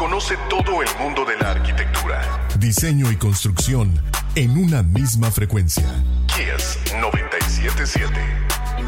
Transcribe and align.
Conoce 0.00 0.34
todo 0.48 0.80
el 0.80 0.88
mundo 0.98 1.26
de 1.26 1.36
la 1.36 1.50
arquitectura, 1.50 2.22
diseño 2.58 3.12
y 3.12 3.16
construcción 3.16 3.92
en 4.34 4.52
una 4.52 4.82
misma 4.82 5.30
frecuencia. 5.30 5.84
Kies 6.26 6.80
977 7.02 8.08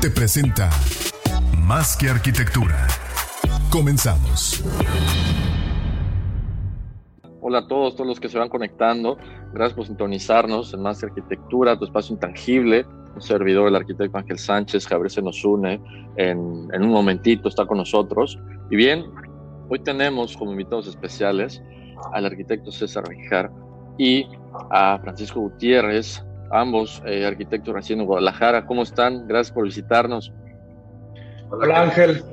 te 0.00 0.08
presenta 0.08 0.70
Más 1.58 1.98
que 1.98 2.08
arquitectura. 2.08 2.86
Comenzamos. 3.70 4.64
Hola 7.42 7.58
a 7.58 7.68
todos, 7.68 7.94
todos 7.94 8.08
los 8.08 8.18
que 8.18 8.30
se 8.30 8.38
van 8.38 8.48
conectando. 8.48 9.18
Gracias 9.52 9.74
por 9.74 9.86
sintonizarnos 9.86 10.72
en 10.72 10.80
Más 10.80 11.00
que 11.00 11.06
Arquitectura, 11.08 11.78
tu 11.78 11.84
espacio 11.84 12.14
intangible. 12.14 12.86
Un 13.14 13.20
servidor, 13.20 13.68
el 13.68 13.76
arquitecto 13.76 14.16
Ángel 14.16 14.38
Sánchez, 14.38 14.86
Javier 14.86 15.10
se 15.10 15.20
nos 15.20 15.44
une 15.44 15.78
en, 16.16 16.70
en 16.72 16.82
un 16.82 16.90
momentito, 16.90 17.50
está 17.50 17.66
con 17.66 17.76
nosotros. 17.76 18.38
Y 18.70 18.76
bien, 18.76 19.04
hoy 19.68 19.78
tenemos 19.80 20.36
como 20.36 20.52
invitados 20.52 20.86
especiales 20.86 21.62
al 22.12 22.26
arquitecto 22.26 22.70
César 22.70 23.04
Rijar 23.08 23.50
y 23.98 24.26
a 24.70 24.98
Francisco 25.02 25.40
Gutiérrez, 25.40 26.24
ambos 26.50 27.02
eh, 27.06 27.26
arquitectos 27.26 27.74
recién 27.74 28.00
en 28.00 28.06
Guadalajara. 28.06 28.66
¿Cómo 28.66 28.82
están? 28.82 29.26
Gracias 29.26 29.52
por 29.52 29.64
visitarnos. 29.64 30.32
Hola 31.50 31.82
Ángel, 31.82 32.24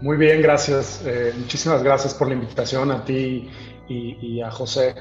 muy 0.00 0.16
bien, 0.16 0.40
gracias. 0.40 1.04
Eh, 1.06 1.32
muchísimas 1.36 1.82
gracias 1.82 2.14
por 2.14 2.28
la 2.28 2.34
invitación 2.34 2.90
a 2.90 3.04
ti 3.04 3.50
y, 3.88 4.16
y, 4.20 4.40
a 4.40 4.50
José. 4.50 4.94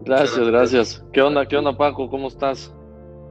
Gracias, 0.00 0.46
gracias. 0.46 1.04
¿Qué 1.12 1.22
onda, 1.22 1.46
qué 1.46 1.56
onda 1.56 1.76
Paco? 1.76 2.08
¿Cómo 2.08 2.28
estás? 2.28 2.74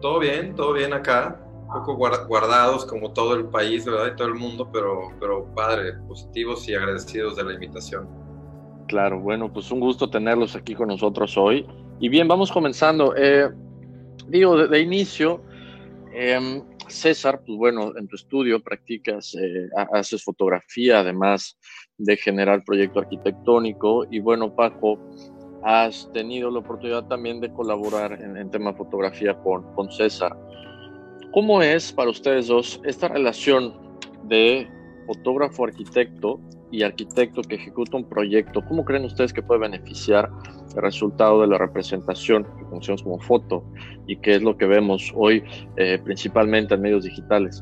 Todo 0.01 0.19
bien, 0.19 0.55
todo 0.55 0.73
bien 0.73 0.93
acá. 0.93 1.44
Poco 1.75 1.95
guardados 1.95 2.85
como 2.85 3.11
todo 3.11 3.35
el 3.35 3.45
país, 3.49 3.83
¿verdad? 3.83 4.13
Y 4.13 4.15
todo 4.15 4.29
el 4.29 4.35
mundo, 4.35 4.69
pero, 4.71 5.09
pero 5.19 5.53
padre, 5.53 5.93
positivos 6.07 6.67
y 6.69 6.73
agradecidos 6.73 7.35
de 7.35 7.43
la 7.43 7.53
invitación. 7.53 8.07
Claro, 8.87 9.19
bueno, 9.19 9.51
pues 9.51 9.69
un 9.71 9.81
gusto 9.81 10.09
tenerlos 10.09 10.55
aquí 10.55 10.73
con 10.73 10.87
nosotros 10.87 11.37
hoy. 11.37 11.67
Y 11.99 12.07
bien, 12.07 12.29
vamos 12.29 12.49
comenzando. 12.49 13.13
Eh, 13.17 13.49
digo, 14.27 14.57
de, 14.57 14.69
de 14.69 14.79
inicio, 14.79 15.41
eh, 16.13 16.61
César, 16.87 17.41
pues 17.45 17.57
bueno, 17.57 17.91
en 17.97 18.07
tu 18.07 18.15
estudio 18.15 18.63
practicas, 18.63 19.35
eh, 19.35 19.67
haces 19.91 20.23
fotografía, 20.23 20.99
además 20.99 21.57
de 21.97 22.15
generar 22.15 22.63
proyecto 22.63 22.99
arquitectónico. 22.99 24.05
Y 24.09 24.19
bueno, 24.19 24.55
Paco, 24.55 24.97
has 25.63 26.09
tenido 26.13 26.49
la 26.51 26.59
oportunidad 26.59 27.05
también 27.07 27.41
de 27.41 27.51
colaborar 27.51 28.13
en, 28.13 28.37
en 28.37 28.49
tema 28.49 28.73
fotografía 28.73 29.33
con, 29.39 29.73
con 29.73 29.91
César. 29.91 30.37
¿Cómo 31.35 31.61
es 31.61 31.91
para 31.91 32.09
ustedes 32.09 32.47
dos 32.47 32.79
esta 32.85 33.09
relación 33.09 33.73
de 34.23 34.69
fotógrafo-arquitecto 35.05 36.39
y 36.71 36.81
arquitecto 36.81 37.41
que 37.41 37.55
ejecuta 37.55 37.97
un 37.97 38.07
proyecto? 38.07 38.63
¿Cómo 38.65 38.85
creen 38.85 39.03
ustedes 39.03 39.33
que 39.33 39.43
puede 39.43 39.59
beneficiar 39.59 40.31
el 40.73 40.81
resultado 40.81 41.41
de 41.41 41.47
la 41.47 41.57
representación 41.57 42.45
que 42.45 42.63
conocemos 42.63 43.03
como 43.03 43.19
foto 43.19 43.65
y 44.07 44.15
que 44.15 44.35
es 44.35 44.43
lo 44.43 44.55
que 44.55 44.65
vemos 44.65 45.11
hoy 45.13 45.43
eh, 45.75 45.99
principalmente 46.01 46.75
en 46.75 46.81
medios 46.81 47.03
digitales? 47.03 47.61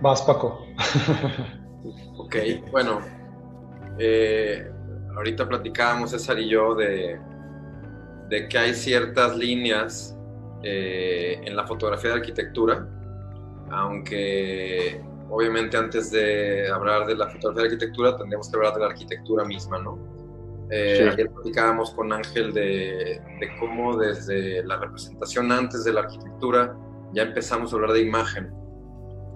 Vas, 0.00 0.22
Paco. 0.22 0.66
ok, 2.18 2.36
bueno, 2.72 2.98
eh, 4.00 4.68
ahorita 5.14 5.48
platicábamos 5.48 6.10
César 6.10 6.40
y 6.40 6.48
yo 6.48 6.74
de, 6.74 7.20
de 8.30 8.48
que 8.48 8.58
hay 8.58 8.74
ciertas 8.74 9.36
líneas 9.36 10.17
eh, 10.62 11.40
en 11.44 11.56
la 11.56 11.66
fotografía 11.66 12.10
de 12.10 12.16
arquitectura, 12.16 12.88
aunque 13.70 15.00
obviamente 15.30 15.76
antes 15.76 16.10
de 16.10 16.68
hablar 16.68 17.06
de 17.06 17.14
la 17.16 17.28
fotografía 17.28 17.62
de 17.62 17.68
arquitectura 17.68 18.16
tendríamos 18.16 18.50
que 18.50 18.56
hablar 18.56 18.74
de 18.74 18.80
la 18.80 18.86
arquitectura 18.86 19.44
misma, 19.44 19.78
¿no? 19.78 19.98
Eh, 20.70 20.96
sí. 20.98 21.08
Ayer 21.08 21.30
platicábamos 21.30 21.92
con 21.92 22.12
Ángel 22.12 22.52
de, 22.52 23.20
de, 23.40 23.56
cómo 23.58 23.96
desde 23.96 24.62
la 24.64 24.76
representación 24.76 25.50
antes 25.50 25.84
de 25.84 25.92
la 25.94 26.00
arquitectura 26.00 26.76
ya 27.12 27.22
empezamos 27.22 27.72
a 27.72 27.76
hablar 27.76 27.92
de 27.92 28.02
imagen, 28.02 28.52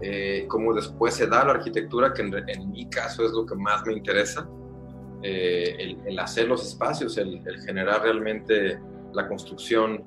eh, 0.03 0.47
cómo 0.49 0.75
después 0.75 1.15
se 1.15 1.27
da 1.27 1.45
la 1.45 1.53
arquitectura, 1.53 2.13
que 2.13 2.23
en, 2.23 2.49
en, 2.49 2.71
mi 2.71 2.89
caso 2.91 3.25
es 3.25 3.33
lo 3.33 3.47
que 3.47 3.55
más 3.55 3.87
me 3.87 3.95
interesa, 3.95 4.47
eh, 5.23 5.77
el, 5.79 5.99
el, 6.07 6.19
hacer 6.19 6.49
los 6.49 6.67
espacios, 6.67 7.17
el, 7.17 7.41
el, 7.47 7.61
generar 7.63 8.03
realmente 8.03 8.79
la 9.15 9.27
construcción 9.29 10.05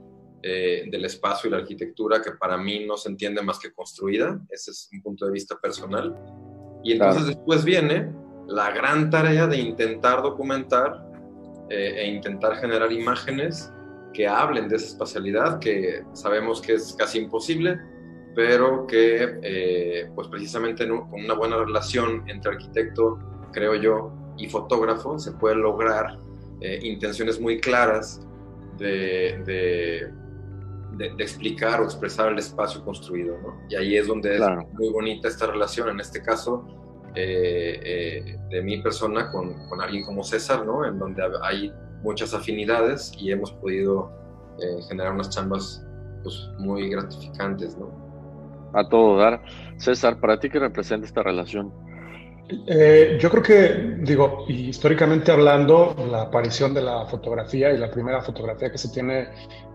eh, 0.48 0.84
del 0.92 1.04
espacio 1.06 1.48
y 1.48 1.52
la 1.52 1.58
arquitectura 1.58 2.22
que 2.22 2.34
para 2.34 2.56
mí 2.56 2.86
no 2.86 2.98
se 2.98 3.10
entiende 3.10 3.42
más 3.42 3.58
que 3.58 3.74
construida, 3.74 4.40
ese 4.52 4.70
es 4.70 4.88
un 4.94 5.02
punto 5.02 5.26
de 5.26 5.32
vista 5.32 5.58
personal. 5.58 6.16
Y 6.84 6.92
entonces 6.92 7.24
claro. 7.24 7.36
después 7.36 7.66
viene 7.66 8.14
la 8.46 8.70
gran 8.70 9.10
tarea 9.10 9.48
de 9.48 9.58
intentar 9.58 10.22
documentar 10.22 11.04
eh, 11.72 11.96
e 11.98 12.08
intentar 12.12 12.58
generar 12.58 12.92
imágenes 12.92 13.74
que 14.14 14.28
hablen 14.28 14.70
de 14.70 14.76
esa 14.76 14.86
espacialidad, 14.86 15.58
que 15.58 16.04
sabemos 16.14 16.62
que 16.62 16.74
es 16.74 16.94
casi 16.94 17.18
imposible, 17.18 17.80
pero 18.36 18.86
que 18.86 19.40
eh, 19.42 20.12
pues 20.14 20.28
precisamente 20.28 20.88
con 20.88 21.12
una 21.12 21.34
buena 21.34 21.58
relación 21.58 22.24
entre 22.30 22.52
arquitecto, 22.52 23.18
creo 23.52 23.74
yo, 23.74 24.14
y 24.38 24.48
fotógrafo 24.48 25.18
se 25.18 25.32
puede 25.32 25.56
lograr 25.56 26.20
intenciones 26.62 27.40
muy 27.40 27.60
claras 27.60 28.22
de, 28.78 29.42
de 29.46 30.25
de, 30.98 31.14
de, 31.16 31.24
explicar 31.24 31.82
o 31.82 31.84
expresar 31.86 32.32
el 32.32 32.40
espacio 32.40 32.84
construido, 32.84 33.38
¿no? 33.40 33.56
Y 33.70 33.76
ahí 33.76 33.98
es 33.98 34.08
donde 34.08 34.38
claro. 34.38 34.62
es 34.62 34.74
muy 34.74 34.90
bonita 34.90 35.28
esta 35.28 35.48
relación, 35.48 35.90
en 35.90 36.00
este 36.00 36.22
caso, 36.22 36.66
eh, 37.16 37.80
eh, 37.82 38.40
de 38.50 38.62
mi 38.62 38.82
persona 38.82 39.32
con, 39.32 39.54
con, 39.70 39.82
alguien 39.82 40.04
como 40.04 40.22
César, 40.22 40.66
¿no? 40.66 40.86
En 40.86 41.00
donde 41.00 41.24
hay 41.44 41.72
muchas 42.04 42.34
afinidades 42.34 43.14
y 43.18 43.32
hemos 43.32 43.54
podido 43.54 44.12
eh, 44.60 44.82
generar 44.90 45.14
unas 45.14 45.30
chambas 45.30 45.86
pues, 46.24 46.50
muy 46.60 46.90
gratificantes, 46.90 47.78
¿no? 47.78 47.90
A 48.74 48.90
todo 48.90 49.18
dar. 49.18 49.42
César, 49.78 50.20
¿para 50.20 50.40
ti 50.40 50.50
qué 50.50 50.60
representa 50.60 51.08
esta 51.08 51.24
relación? 51.24 51.74
Eh, 52.48 53.18
yo 53.20 53.30
creo 53.32 53.44
que, 53.44 53.96
digo, 54.04 54.46
históricamente 54.48 55.32
hablando, 55.32 55.96
la 56.10 56.24
aparición 56.24 56.74
de 56.74 56.82
la 56.82 57.06
fotografía 57.08 57.72
y 57.72 57.78
la 57.78 57.90
primera 57.90 58.22
fotografía 58.22 58.72
que 58.72 58.78
se 58.78 58.90
tiene 58.90 59.30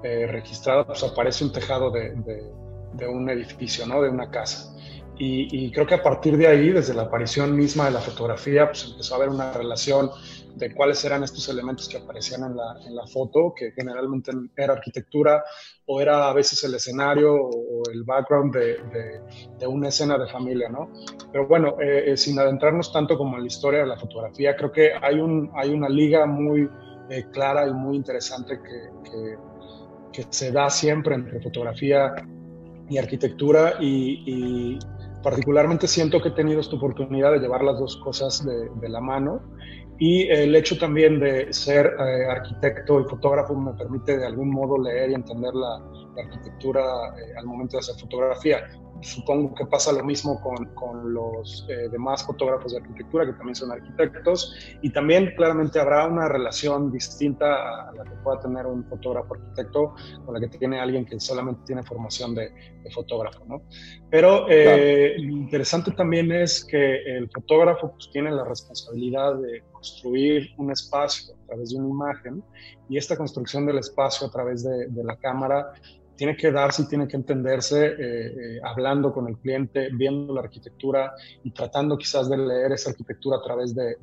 eh, 0.04 0.26
registrada, 0.28 0.86
pues 0.86 1.02
aparece 1.02 1.44
un 1.44 1.52
tejado 1.52 1.90
de, 1.90 2.14
de, 2.14 2.44
de, 2.92 3.08
un 3.08 3.28
edificio, 3.28 3.86
¿no? 3.86 4.00
De 4.00 4.08
una 4.08 4.30
casa. 4.30 4.76
Y, 5.18 5.48
y, 5.66 5.70
creo 5.72 5.86
que 5.86 5.94
a 5.94 6.02
partir 6.02 6.36
de 6.36 6.46
ahí, 6.46 6.70
desde 6.70 6.94
la 6.94 7.02
aparición 7.02 7.56
misma 7.56 7.86
de 7.86 7.90
la 7.90 8.00
fotografía, 8.00 8.66
pues 8.68 8.86
empezó 8.90 9.14
a 9.14 9.16
haber 9.18 9.28
una 9.30 9.52
relación 9.52 10.10
de 10.56 10.74
cuáles 10.74 11.04
eran 11.04 11.22
estos 11.22 11.48
elementos 11.48 11.88
que 11.88 11.98
aparecían 11.98 12.44
en 12.44 12.56
la, 12.56 12.76
en 12.86 12.94
la 12.94 13.06
foto, 13.06 13.54
que 13.56 13.72
generalmente 13.72 14.32
era 14.56 14.74
arquitectura 14.74 15.42
o 15.86 16.00
era 16.00 16.28
a 16.28 16.32
veces 16.32 16.62
el 16.64 16.74
escenario 16.74 17.34
o, 17.34 17.82
el 17.92 18.04
background 18.04 18.54
de, 18.54 18.78
de, 19.58 19.66
una 19.66 19.88
escena 19.88 20.18
de 20.18 20.28
familia, 20.28 20.68
¿no? 20.68 20.90
Pero 21.32 21.46
bueno, 21.46 21.76
eh, 21.80 22.12
eh, 22.12 22.16
sin 22.16 22.38
adentrarnos 22.38 22.92
tanto 22.92 23.16
como 23.16 23.36
en 23.36 23.42
la 23.42 23.46
historia 23.46 23.80
de 23.80 23.86
la 23.86 23.96
fotografía, 23.96 24.56
creo 24.56 24.72
que 24.72 24.92
hay, 25.00 25.20
un, 25.20 25.50
hay 25.54 25.70
una 25.70 25.88
liga 25.88 26.26
muy 26.26 26.68
eh, 27.10 27.26
clara 27.32 27.66
y 27.66 27.72
muy 27.72 27.96
interesante 27.96 28.60
que, 28.60 29.36
que, 30.12 30.26
se 30.28 30.52
da 30.52 30.68
siempre 30.68 31.14
entre 31.14 31.40
fotografía 31.40 32.12
y 32.90 32.98
arquitectura 32.98 33.76
y, 33.80 34.78
particularmente 35.22 35.86
siento 35.86 36.20
que 36.20 36.28
he 36.28 36.32
tenido 36.32 36.60
esta 36.60 36.76
oportunidad 36.76 37.32
de 37.32 37.38
llevar 37.38 37.62
las 37.62 37.78
dos 37.78 37.96
cosas 37.98 38.44
de 38.44 38.88
la 38.88 39.00
mano 39.00 39.40
y 40.00 40.26
el 40.30 40.56
hecho 40.56 40.78
también 40.78 41.20
de 41.20 41.52
ser 41.52 41.86
eh, 41.86 42.26
arquitecto 42.26 43.02
y 43.02 43.04
fotógrafo 43.04 43.54
me 43.54 43.74
permite 43.74 44.16
de 44.16 44.26
algún 44.26 44.48
modo 44.50 44.82
leer 44.82 45.10
y 45.10 45.14
entender 45.14 45.54
la, 45.54 45.78
arquitectura 46.22 46.80
eh, 46.80 47.34
al 47.38 47.44
momento 47.44 47.76
de 47.76 47.80
hacer 47.80 47.96
fotografía. 48.00 48.66
Supongo 49.02 49.54
que 49.54 49.66
pasa 49.66 49.92
lo 49.92 50.04
mismo 50.04 50.40
con, 50.40 50.66
con 50.74 51.12
los 51.12 51.66
eh, 51.68 51.88
demás 51.90 52.24
fotógrafos 52.24 52.72
de 52.72 52.78
arquitectura 52.78 53.26
que 53.26 53.32
también 53.32 53.54
son 53.54 53.72
arquitectos 53.72 54.56
y 54.82 54.90
también 54.90 55.32
claramente 55.36 55.80
habrá 55.80 56.06
una 56.06 56.28
relación 56.28 56.92
distinta 56.92 57.88
a 57.88 57.92
la 57.92 58.04
que 58.04 58.16
pueda 58.22 58.40
tener 58.40 58.66
un 58.66 58.84
fotógrafo 58.84 59.34
arquitecto 59.34 59.94
con 60.24 60.34
la 60.34 60.40
que 60.40 60.58
tiene 60.58 60.80
alguien 60.80 61.04
que 61.04 61.18
solamente 61.18 61.62
tiene 61.66 61.82
formación 61.82 62.34
de, 62.34 62.50
fotógrafo, 62.94 63.44
¿no? 63.46 63.62
Pero 64.10 64.46
eh, 64.48 65.14
lo 65.18 65.36
interesante 65.36 65.92
también 65.92 66.32
es 66.32 66.64
que 66.64 67.02
el 67.16 67.30
fotógrafo 67.30 67.92
pues, 67.92 68.10
tiene 68.10 68.30
la 68.30 68.44
responsabilidad 68.44 69.36
de 69.36 69.62
construir 69.70 70.48
un 70.56 70.72
espacio 70.72 71.34
a 71.34 71.46
través 71.46 71.70
de 71.70 71.76
una 71.76 71.88
imagen 71.88 72.42
y 72.88 72.96
esta 72.96 73.16
construcción 73.16 73.66
del 73.66 73.78
espacio 73.78 74.26
a 74.26 74.30
través 74.30 74.64
de, 74.64 74.88
de 74.88 75.04
la 75.04 75.16
cámara 75.16 75.72
tiene 76.20 76.36
que 76.36 76.52
darse 76.52 76.82
y 76.82 76.86
tiene 76.86 77.08
que 77.08 77.16
entenderse 77.16 77.86
eh, 77.86 77.96
eh, 77.98 78.60
hablando 78.62 79.10
con 79.10 79.26
el 79.26 79.38
cliente, 79.38 79.88
viendo 79.90 80.34
la 80.34 80.42
arquitectura 80.42 81.14
y 81.42 81.50
tratando 81.50 81.96
quizás 81.96 82.28
de 82.28 82.36
leer 82.36 82.72
esa 82.72 82.90
arquitectura 82.90 83.38
a 83.38 83.42
través 83.42 83.74
de, 83.74 83.96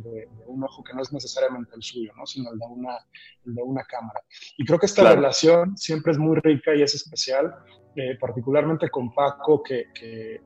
un 0.48 0.64
ojo 0.64 0.84
que 0.84 0.96
no 0.96 1.04
es 1.04 1.14
necesariamente 1.14 1.76
el 1.76 1.84
suyo, 1.84 2.12
¿no? 2.18 2.26
sino 2.26 2.52
el 2.52 2.58
de 2.58 2.66
una, 2.66 2.98
de 3.44 3.62
una 3.62 3.84
cámara. 3.84 4.20
Y 4.58 4.66
creo 4.66 4.80
que 4.80 4.88
esta 4.88 5.14
relación 5.14 5.78
siempre 5.78 6.12
es 6.12 6.18
muy 6.18 6.40
rica 6.40 6.74
y 6.74 6.82
es 6.82 6.96
especial, 6.96 7.54
eh, 7.96 8.18
particularmente 8.20 8.90
con 8.90 9.14
Paco, 9.14 9.62
que, 9.62 9.86
que 9.94 10.42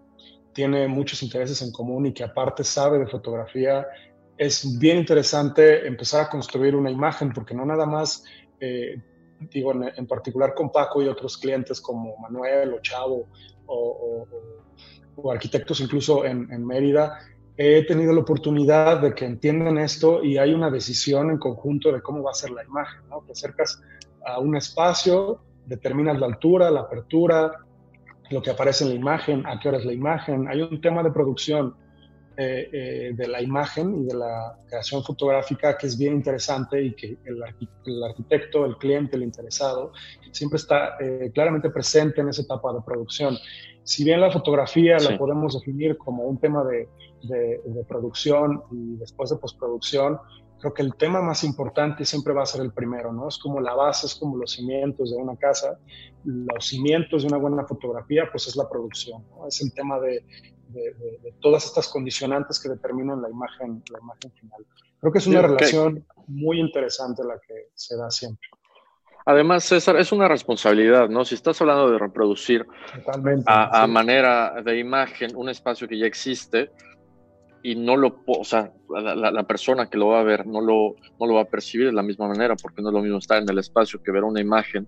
tiene 0.54 0.90
muchos 0.90 1.24
intereses 1.24 1.62
en 1.62 1.72
común 1.72 2.08
y 2.08 2.14
que 2.14 2.26
aparte 2.26 2.66
sabe 2.66 3.00
de 3.00 3.08
fotografía. 3.08 3.88
Es 4.38 4.78
bien 4.78 4.98
interesante 4.98 5.88
empezar 5.88 6.26
a 6.26 6.30
construir 6.30 6.76
una 6.76 6.92
imagen, 6.92 7.32
porque 7.32 7.54
no 7.54 7.64
nada 7.64 7.86
más 7.86 8.26
digo, 9.50 9.74
en, 9.74 10.08
particular 10.08 10.54
con 10.54 10.72
Paco 10.72 11.02
y 11.02 11.08
otros 11.08 11.38
clientes 11.38 11.82
como 11.82 12.18
Manuel 12.18 12.74
o 12.74 12.82
Chavo 12.82 13.28
o, 13.66 14.28
arquitectos 15.32 15.80
incluso 15.82 16.26
en, 16.26 16.66
Mérida, 16.66 17.20
he 17.56 17.86
tenido 17.86 18.14
la 18.14 18.22
oportunidad 18.22 19.02
de 19.02 19.14
que 19.14 19.26
entiendan 19.26 19.78
esto 19.78 20.24
y 20.24 20.38
hay 20.38 20.54
una 20.54 20.70
decisión 20.72 21.30
en 21.30 21.38
conjunto 21.38 21.92
de 21.92 22.02
cómo 22.02 22.24
va 22.24 22.32
a 22.32 22.34
ser 22.34 22.52
la 22.52 22.64
imagen, 22.64 23.02
¿no? 23.10 23.22
Te 23.22 23.34
acercas 23.34 23.82
a 24.26 24.40
un 24.40 24.56
espacio, 24.56 25.42
determinas 25.66 26.20
la 26.20 26.26
altura, 26.26 26.72
la 26.72 26.82
apertura, 26.82 27.52
lo 28.32 28.42
que 28.42 28.50
aparece 28.50 28.86
en 28.86 28.92
la 28.92 28.96
imagen, 28.96 29.46
a 29.46 29.60
qué 29.60 29.70
hora 29.70 29.78
es 29.78 29.86
la 29.86 29.94
imagen, 29.94 30.48
hay 30.48 30.62
un 30.62 30.82
tema 30.82 31.04
de 31.04 31.12
producción 31.12 31.76
eh, 32.38 32.70
eh, 32.72 33.12
de 33.14 33.28
la 33.28 33.42
imagen 33.42 34.04
y 34.04 34.06
de 34.06 34.16
la 34.16 34.58
creación 34.66 35.04
fotográfica 35.04 35.78
que 35.78 35.88
es 35.88 35.98
bien 35.98 36.14
interesante 36.14 36.82
y 36.82 36.94
que 36.94 37.18
el, 37.26 37.44
arquitecto, 38.04 38.66
el 38.66 38.78
cliente, 38.78 39.18
el 39.18 39.24
interesado, 39.24 39.92
siempre 40.32 40.56
está 40.56 40.96
eh, 41.02 41.30
claramente 41.34 41.70
presente 41.70 42.22
en 42.22 42.30
esa 42.30 42.44
etapa 42.44 42.72
de 42.74 42.80
producción. 42.86 43.38
Si 43.84 44.06
bien 44.06 44.22
la 44.22 44.32
fotografía 44.32 44.98
la 45.00 45.18
podemos 45.18 45.60
definir 45.60 45.98
como 45.98 46.24
un 46.24 46.40
tema 46.40 46.64
de, 46.64 46.88
de, 47.24 47.84
producción 47.88 48.64
y 48.72 48.96
después 48.96 49.30
de 49.30 49.36
postproducción, 49.36 50.18
creo 50.62 50.74
que 50.74 50.84
el 50.84 50.96
tema 50.96 51.22
más 51.22 51.44
importante 51.44 52.06
siempre 52.06 52.34
va 52.34 52.44
a 52.44 52.46
ser 52.46 52.62
el 52.62 52.72
primero, 52.72 53.12
¿no? 53.12 53.28
Es 53.28 53.38
como 53.38 53.60
la 53.60 53.74
base, 53.74 54.06
es 54.06 54.16
como 54.16 54.38
los 54.38 54.52
cimientos 54.52 55.12
de 55.12 55.18
una 55.18 55.36
casa. 55.36 55.80
Los 56.24 56.68
cimientos 56.68 57.24
de 57.24 57.28
una 57.28 57.38
buena 57.38 57.66
fotografía, 57.66 58.30
pues 58.32 58.48
es 58.48 58.56
la 58.56 58.70
producción, 58.70 59.26
¿no? 59.32 59.48
Es 59.48 59.62
el 59.62 59.74
tema 59.74 60.00
de, 60.00 60.24
de, 60.70 61.34
todas 61.42 61.66
estas 61.66 61.88
condicionantes 61.88 62.62
que 62.62 62.70
determinan 62.70 63.22
la 63.22 63.30
imagen, 63.30 63.84
la 63.92 64.00
imagen 64.00 64.32
final. 64.40 64.66
Creo 65.00 65.12
que 65.12 65.20
es 65.20 65.28
una 65.28 65.42
relación 65.42 66.06
muy 66.28 66.60
interesante 66.60 67.24
la 67.24 67.40
que 67.40 67.70
se 67.74 67.98
da 67.98 68.10
siempre. 68.10 68.48
Además, 69.26 69.66
César, 69.66 69.98
es 69.98 70.12
una 70.12 70.28
responsabilidad, 70.28 71.10
¿no? 71.10 71.26
Si 71.26 71.36
estás 71.36 71.62
hablando 71.62 71.92
de 71.92 72.00
reproducir 72.00 72.66
a, 73.46 73.86
manera 73.88 74.62
de 74.64 74.80
imagen 74.80 75.36
un 75.36 75.50
espacio 75.50 75.88
que 75.88 75.98
ya 75.98 76.08
existe 76.08 76.72
y 77.64 77.76
no 77.76 77.96
lo, 77.96 78.24
o 78.26 78.44
sea, 78.44 78.72
la, 78.90 79.44
persona 79.44 79.90
que 79.90 79.98
lo 79.98 80.08
va 80.08 80.22
a 80.22 80.24
ver 80.24 80.48
no 80.48 80.62
lo, 80.62 80.96
no 81.20 81.28
lo 81.28 81.36
va 81.36 81.42
a 81.42 81.46
percibir 81.46 81.88
de 81.88 81.94
la 81.94 82.04
misma 82.04 82.28
manera, 82.28 82.56
porque 82.56 82.82
no 82.82 82.90
es 82.90 82.94
lo 82.94 83.02
mismo 83.02 83.18
estar 83.18 83.42
en 83.42 83.50
el 83.50 83.60
espacio 83.60 84.02
que 84.02 84.12
ver 84.12 84.24
una 84.24 84.42
imagen. 84.42 84.88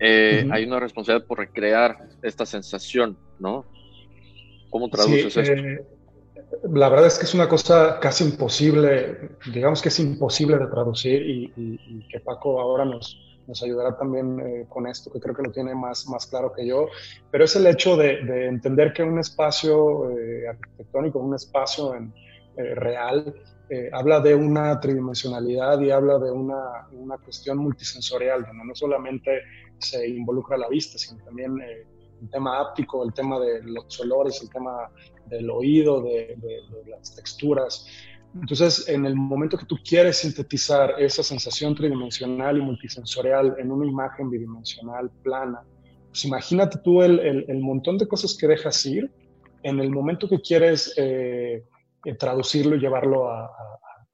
Eh, 0.00 0.48
hay 0.50 0.64
una 0.64 0.80
responsabilidad 0.80 1.26
por 1.26 1.38
recrear 1.38 1.96
esta 2.22 2.46
sensación, 2.46 3.16
¿no? 3.38 3.64
¿Cómo 4.70 4.88
traduces 4.88 5.36
esto? 5.36 5.52
Eh, 5.52 5.84
la 6.70 6.88
verdad 6.88 7.06
es 7.06 7.18
que 7.18 7.24
es 7.24 7.34
una 7.34 7.48
cosa 7.48 7.98
casi 8.00 8.24
imposible, 8.24 9.36
digamos 9.52 9.82
que 9.82 9.88
es 9.88 9.98
imposible 10.00 10.58
de 10.58 10.66
traducir 10.66 11.22
y, 11.22 12.08
que 12.10 12.20
Paco 12.20 12.60
ahora 12.60 12.84
nos, 12.84 13.18
nos 13.46 13.62
ayudará 13.62 13.96
también 13.96 14.40
eh, 14.40 14.66
con 14.68 14.86
esto, 14.86 15.10
que 15.10 15.20
creo 15.20 15.34
que 15.34 15.42
lo 15.42 15.50
tiene 15.50 15.74
más, 15.74 16.06
más 16.08 16.26
claro 16.26 16.52
que 16.52 16.66
yo, 16.66 16.86
pero 17.30 17.44
es 17.44 17.56
el 17.56 17.66
hecho 17.66 17.96
de, 17.96 18.46
entender 18.46 18.92
que 18.92 19.02
un 19.02 19.18
espacio 19.18 20.10
eh, 20.10 20.48
arquitectónico, 20.48 21.18
un 21.18 21.34
espacio 21.34 21.94
en, 21.94 22.12
real, 22.54 23.34
habla 23.92 24.20
de 24.20 24.34
una 24.34 24.78
tridimensionalidad 24.78 25.80
y 25.80 25.90
habla 25.90 26.18
de 26.18 26.30
una, 26.30 26.86
una, 26.92 27.16
cuestión 27.16 27.56
multisensorial, 27.56 28.44
donde 28.44 28.66
no 28.66 28.74
solamente 28.74 29.40
se 29.78 30.06
involucra 30.06 30.58
la 30.58 30.68
vista, 30.68 30.98
sino 30.98 31.24
también 31.24 31.58
el 32.22 32.30
tema 32.30 32.60
áptico, 32.60 33.04
el 33.04 33.12
tema 33.12 33.38
de 33.40 33.62
los 33.62 34.00
olores, 34.00 34.40
el 34.42 34.50
tema 34.50 34.90
del 35.26 35.50
oído, 35.50 36.02
de, 36.02 36.36
las 36.86 37.14
texturas. 37.14 37.86
Entonces, 38.34 38.88
en 38.88 39.04
el 39.04 39.14
momento 39.14 39.58
que 39.58 39.66
tú 39.66 39.76
quieres 39.86 40.18
sintetizar 40.18 40.94
esa 40.98 41.22
sensación 41.22 41.74
tridimensional 41.74 42.56
y 42.56 42.62
multisensorial 42.62 43.56
en 43.58 43.70
una 43.70 43.86
imagen 43.86 44.30
bidimensional 44.30 45.10
plana, 45.22 45.62
pues 46.08 46.24
imagínate 46.24 46.78
tú 46.78 47.02
el, 47.02 47.60
montón 47.60 47.98
de 47.98 48.08
cosas 48.08 48.36
que 48.36 48.46
dejas 48.46 48.84
ir 48.86 49.10
en 49.62 49.80
el 49.80 49.90
momento 49.90 50.28
que 50.28 50.40
quieres 50.40 50.94
eh, 50.96 51.62
eh, 52.04 52.14
traducirlo 52.14 52.76
y 52.76 52.80
llevarlo 52.80 53.30
a, 53.30 53.50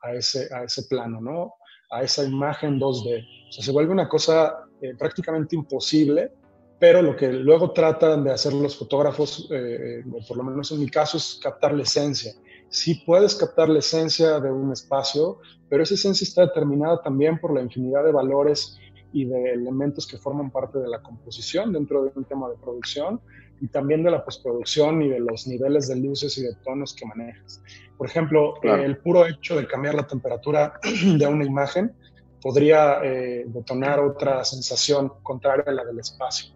a, 0.03 0.15
ese, 0.15 0.49
a 0.53 0.65
ese 0.65 0.83
plano, 0.85 1.21
¿no? 1.21 1.55
A 1.91 2.03
esa 2.03 2.25
imagen 2.25 2.79
2D. 2.79 3.49
O 3.49 3.53
sea, 3.53 3.65
se 3.65 3.73
vuelve 3.73 3.93
una 3.93 4.09
cosa 4.09 4.65
eh, 4.83 4.95
prácticamente 4.99 5.57
imposible 5.57 6.33
pero 6.79 7.03
lo 7.03 7.17
que 7.17 7.33
luego 7.33 7.73
tratan 7.73 8.23
de 8.25 8.33
hacer 8.33 8.53
los 8.53 8.77
fotógrafos, 8.77 9.49
eh, 9.51 10.05
por 10.27 10.37
lo 10.37 10.45
menos 10.45 10.71
en 10.71 10.81
mi 10.81 10.89
caso, 10.89 11.17
es 11.17 11.41
captar 11.43 11.75
la 11.75 11.83
esencia. 11.83 12.33
Sí 12.71 13.03
puedes 13.07 13.35
captar 13.35 13.69
la 13.69 13.79
esencia 13.79 14.41
de 14.41 14.51
un 14.51 14.73
espacio, 14.73 15.39
pero 15.69 15.83
esa 15.83 15.95
esencia 15.95 16.25
está 16.25 16.43
determinada 16.43 17.03
también 17.03 17.39
por 17.39 17.55
la 17.55 17.63
infinidad 17.63 18.05
de 18.05 18.13
valores 18.13 18.79
y 19.13 19.25
de 19.25 19.53
elementos 19.53 20.07
que 20.07 20.19
forman 20.19 20.51
parte 20.51 20.79
de 20.79 20.89
la 20.89 21.01
composición 21.03 21.73
dentro 21.73 22.05
de 22.05 22.13
un 22.15 22.25
tema 22.25 22.49
de 22.49 22.57
producción 22.57 23.21
y 23.61 23.69
también 23.69 24.03
de 24.03 24.11
la 24.11 24.25
postproducción 24.25 25.03
y 25.03 25.09
de 25.09 25.21
los 25.21 25.47
niveles 25.47 25.89
de 25.89 25.97
luces 25.97 26.37
y 26.39 26.43
de 26.43 26.55
tonos 26.65 26.95
que 26.95 27.07
manejas. 27.07 27.63
Por 27.97 28.07
ejemplo, 28.07 28.63
el 28.63 28.99
puro 28.99 29.27
hecho 29.27 29.57
de 29.57 29.67
cambiar 29.67 29.95
la 29.95 30.07
temperatura 30.07 30.75
de 31.19 31.27
una 31.27 31.45
imagen 31.45 31.93
podría 32.41 33.01
eh, 33.03 33.45
detonar 33.49 33.99
otra 33.99 34.45
sensación 34.45 35.13
contraria 35.23 35.65
a 35.67 35.73
la 35.73 35.85
del 35.85 35.99
espacio. 35.99 36.55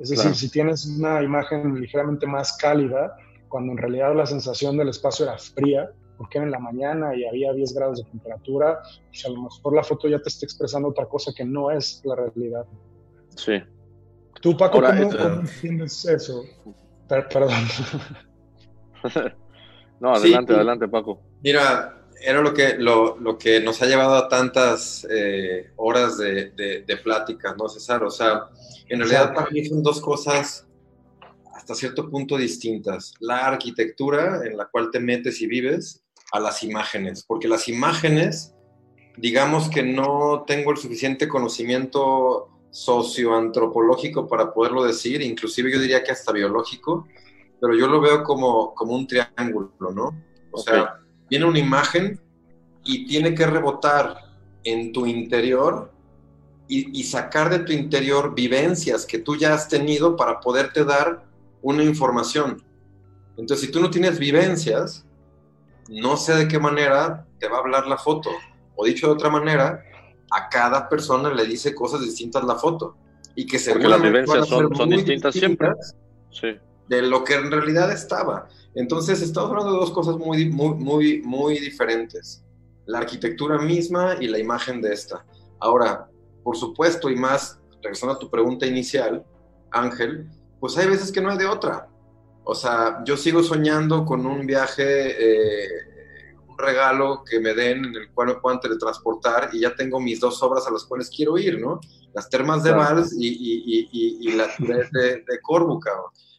Es 0.00 0.08
decir, 0.08 0.34
si 0.34 0.50
tienes 0.50 0.84
una 0.86 1.22
imagen 1.22 1.80
ligeramente 1.80 2.26
más 2.26 2.56
cálida, 2.56 3.14
cuando 3.52 3.72
en 3.72 3.78
realidad 3.78 4.16
la 4.16 4.24
sensación 4.24 4.78
del 4.78 4.88
espacio 4.88 5.26
era 5.26 5.36
fría, 5.36 5.90
porque 6.16 6.38
era 6.38 6.46
en 6.46 6.52
la 6.52 6.58
mañana 6.58 7.14
y 7.14 7.26
había 7.26 7.52
10 7.52 7.74
grados 7.74 7.98
de 7.98 8.04
temperatura, 8.04 8.80
pues 9.08 9.26
a 9.26 9.28
lo 9.28 9.42
mejor 9.42 9.76
la 9.76 9.84
foto 9.84 10.08
ya 10.08 10.18
te 10.22 10.30
está 10.30 10.46
expresando 10.46 10.88
otra 10.88 11.04
cosa 11.04 11.32
que 11.36 11.44
no 11.44 11.70
es 11.70 12.00
la 12.04 12.16
realidad. 12.16 12.64
Sí. 13.36 13.62
Tú, 14.40 14.56
Paco, 14.56 14.80
¿cómo, 14.80 14.88
entiendes 14.88 16.02
eso? 16.06 16.44
perdón. 17.06 17.52
no, 20.00 20.14
adelante, 20.14 20.54
adelante, 20.54 20.88
Paco. 20.88 21.20
Mira, 21.42 22.06
era 22.22 22.40
lo 22.40 22.54
que, 22.54 22.78
lo, 22.78 23.18
lo, 23.18 23.36
que 23.36 23.60
nos 23.60 23.82
ha 23.82 23.86
llevado 23.86 24.14
a 24.14 24.28
tantas 24.30 25.06
eh, 25.10 25.72
horas 25.76 26.16
de, 26.16 26.52
de, 26.52 26.84
de 26.86 26.96
plática, 26.96 27.54
¿no, 27.58 27.68
César? 27.68 28.02
O 28.02 28.10
sea, 28.10 28.44
en 28.88 28.98
realidad 28.98 29.34
para 29.34 29.50
mí 29.50 29.62
son 29.66 29.82
dos 29.82 30.00
cosas 30.00 30.66
hasta 31.54 31.74
cierto 31.74 32.08
punto 32.08 32.36
distintas. 32.36 33.14
La 33.20 33.46
arquitectura 33.46 34.42
en 34.44 34.56
la 34.56 34.66
cual 34.66 34.90
te 34.90 35.00
metes 35.00 35.40
y 35.40 35.46
vives 35.46 36.02
a 36.32 36.40
las 36.40 36.62
imágenes, 36.62 37.24
porque 37.26 37.48
las 37.48 37.68
imágenes, 37.68 38.54
digamos 39.16 39.68
que 39.68 39.82
no 39.82 40.44
tengo 40.46 40.70
el 40.70 40.78
suficiente 40.78 41.28
conocimiento 41.28 42.48
socioantropológico 42.70 44.26
para 44.26 44.52
poderlo 44.52 44.82
decir, 44.82 45.20
inclusive 45.20 45.70
yo 45.70 45.78
diría 45.78 46.02
que 46.02 46.12
hasta 46.12 46.32
biológico, 46.32 47.06
pero 47.60 47.76
yo 47.76 47.86
lo 47.86 48.00
veo 48.00 48.24
como, 48.24 48.74
como 48.74 48.94
un 48.94 49.06
triángulo, 49.06 49.72
¿no? 49.78 50.18
O 50.50 50.58
sea, 50.58 50.98
viene 51.28 51.44
una 51.44 51.58
imagen 51.58 52.18
y 52.84 53.06
tiene 53.06 53.34
que 53.34 53.46
rebotar 53.46 54.16
en 54.64 54.92
tu 54.92 55.06
interior 55.06 55.92
y, 56.68 57.04
sacar 57.04 57.50
de 57.50 57.58
tu 57.58 57.72
interior 57.72 58.34
vivencias 58.34 59.04
que 59.04 59.18
tú 59.18 59.36
ya 59.36 59.52
has 59.52 59.68
tenido 59.68 60.16
para 60.16 60.40
poderte 60.40 60.86
dar 60.86 61.22
una 61.62 61.82
información. 61.84 62.62
Entonces, 63.36 63.66
si 63.66 63.72
tú 63.72 63.80
no 63.80 63.90
tienes 63.90 64.18
vivencias, 64.18 65.06
no 65.88 66.16
sé 66.16 66.34
de 66.34 66.48
qué 66.48 66.58
manera 66.58 67.26
te 67.38 67.48
va 67.48 67.56
a 67.56 67.60
hablar 67.60 67.86
la 67.86 67.96
foto. 67.96 68.30
O 68.76 68.84
dicho 68.84 69.06
de 69.06 69.12
otra 69.12 69.30
manera, 69.30 69.82
a 70.30 70.48
cada 70.48 70.88
persona 70.88 71.32
le 71.32 71.46
dice 71.46 71.74
cosas 71.74 72.00
distintas 72.00 72.44
la 72.44 72.56
foto. 72.56 72.96
Y 73.34 73.46
que 73.46 73.58
Porque 73.58 73.88
las 73.88 74.02
vivencias 74.02 74.46
son, 74.48 74.90
distintas 74.90 75.34
siempre. 75.34 75.72
Sí. 76.30 76.48
de 76.88 77.02
lo 77.02 77.24
que 77.24 77.34
en 77.34 77.50
realidad 77.50 77.90
estaba. 77.90 78.48
Entonces, 78.74 79.22
estamos 79.22 79.50
hablando 79.50 79.72
de 79.72 79.78
dos 79.78 79.90
cosas 79.90 80.16
muy, 80.16 80.48
muy, 80.50 80.74
muy, 80.74 81.22
muy 81.22 81.58
diferentes. 81.58 82.44
La 82.86 82.98
arquitectura 82.98 83.58
misma 83.58 84.16
y 84.20 84.28
la 84.28 84.38
imagen 84.38 84.82
de 84.82 84.92
esta. 84.92 85.24
Ahora, 85.60 86.08
por 86.42 86.56
supuesto, 86.56 87.08
y 87.08 87.16
más, 87.16 87.60
regresando 87.82 88.14
a 88.14 88.18
tu 88.18 88.28
pregunta 88.28 88.66
inicial, 88.66 89.24
Ángel, 89.70 90.28
pues 90.62 90.78
hay 90.78 90.86
veces 90.86 91.10
que 91.10 91.20
no 91.20 91.28
hay 91.28 91.38
de 91.38 91.46
otra. 91.46 91.88
O 92.44 92.54
sea, 92.54 93.02
yo 93.04 93.16
sigo 93.16 93.42
soñando 93.42 94.04
con 94.04 94.24
un 94.24 94.46
viaje, 94.46 94.84
eh, 94.86 95.68
un 96.46 96.56
regalo 96.56 97.24
que 97.28 97.40
me 97.40 97.52
den 97.52 97.84
en 97.84 97.96
el 97.96 98.12
cual 98.12 98.28
me 98.28 98.34
puedan 98.36 98.60
teletransportar 98.60 99.50
y 99.52 99.58
ya 99.58 99.74
tengo 99.74 99.98
mis 99.98 100.20
dos 100.20 100.40
obras 100.40 100.64
a 100.68 100.70
las 100.70 100.84
cuales 100.84 101.10
quiero 101.10 101.36
ir, 101.36 101.60
¿no? 101.60 101.80
Las 102.14 102.30
termas 102.30 102.62
de 102.62 102.70
Vals 102.70 103.12
y, 103.12 103.26
y, 103.26 103.88
y, 103.90 104.18
y, 104.20 104.36
la 104.36 104.46
de, 104.56 104.88
de, 104.92 105.08
de 105.16 105.40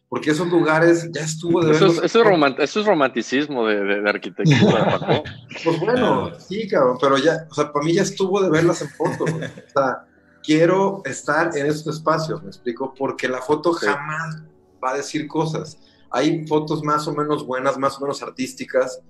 porque 0.08 0.30
esos 0.30 0.48
lugares 0.48 1.06
ya 1.12 1.20
estuvo 1.20 1.62
de 1.62 1.72
eso, 1.72 1.88
es, 1.88 1.98
eso, 2.04 2.80
es 2.80 2.86
romanticismo 2.86 3.66
de, 3.66 3.84
de, 3.84 4.08
arquitectura, 4.08 5.22
Pues 5.64 5.80
bueno, 5.80 6.32
sí, 6.38 6.66
cabrón, 6.66 6.96
pero 6.98 7.18
ya, 7.18 7.46
o 7.50 7.54
sea, 7.54 7.70
para 7.70 7.84
mí 7.84 7.92
ya 7.92 8.02
estuvo 8.02 8.40
de 8.40 8.48
verlas 8.48 8.80
en 8.80 8.88
fotos. 8.88 9.30
o 9.30 9.38
sea, 9.38 10.06
quiero 10.44 11.02
estar 11.04 11.56
en 11.56 11.66
estos 11.66 11.96
espacios, 11.96 12.42
me 12.42 12.48
explico, 12.48 12.92
porque 12.96 13.28
la 13.28 13.40
foto 13.40 13.72
jamás 13.72 14.42
va 14.82 14.90
a 14.90 14.96
decir 14.96 15.26
cosas. 15.26 15.78
Hay 16.10 16.46
fotos 16.46 16.82
más 16.84 17.08
o 17.08 17.14
menos 17.14 17.46
buenas, 17.46 17.78
más 17.78 17.98
o 17.98 18.02
menos 18.02 18.22
artísticas, 18.22 19.00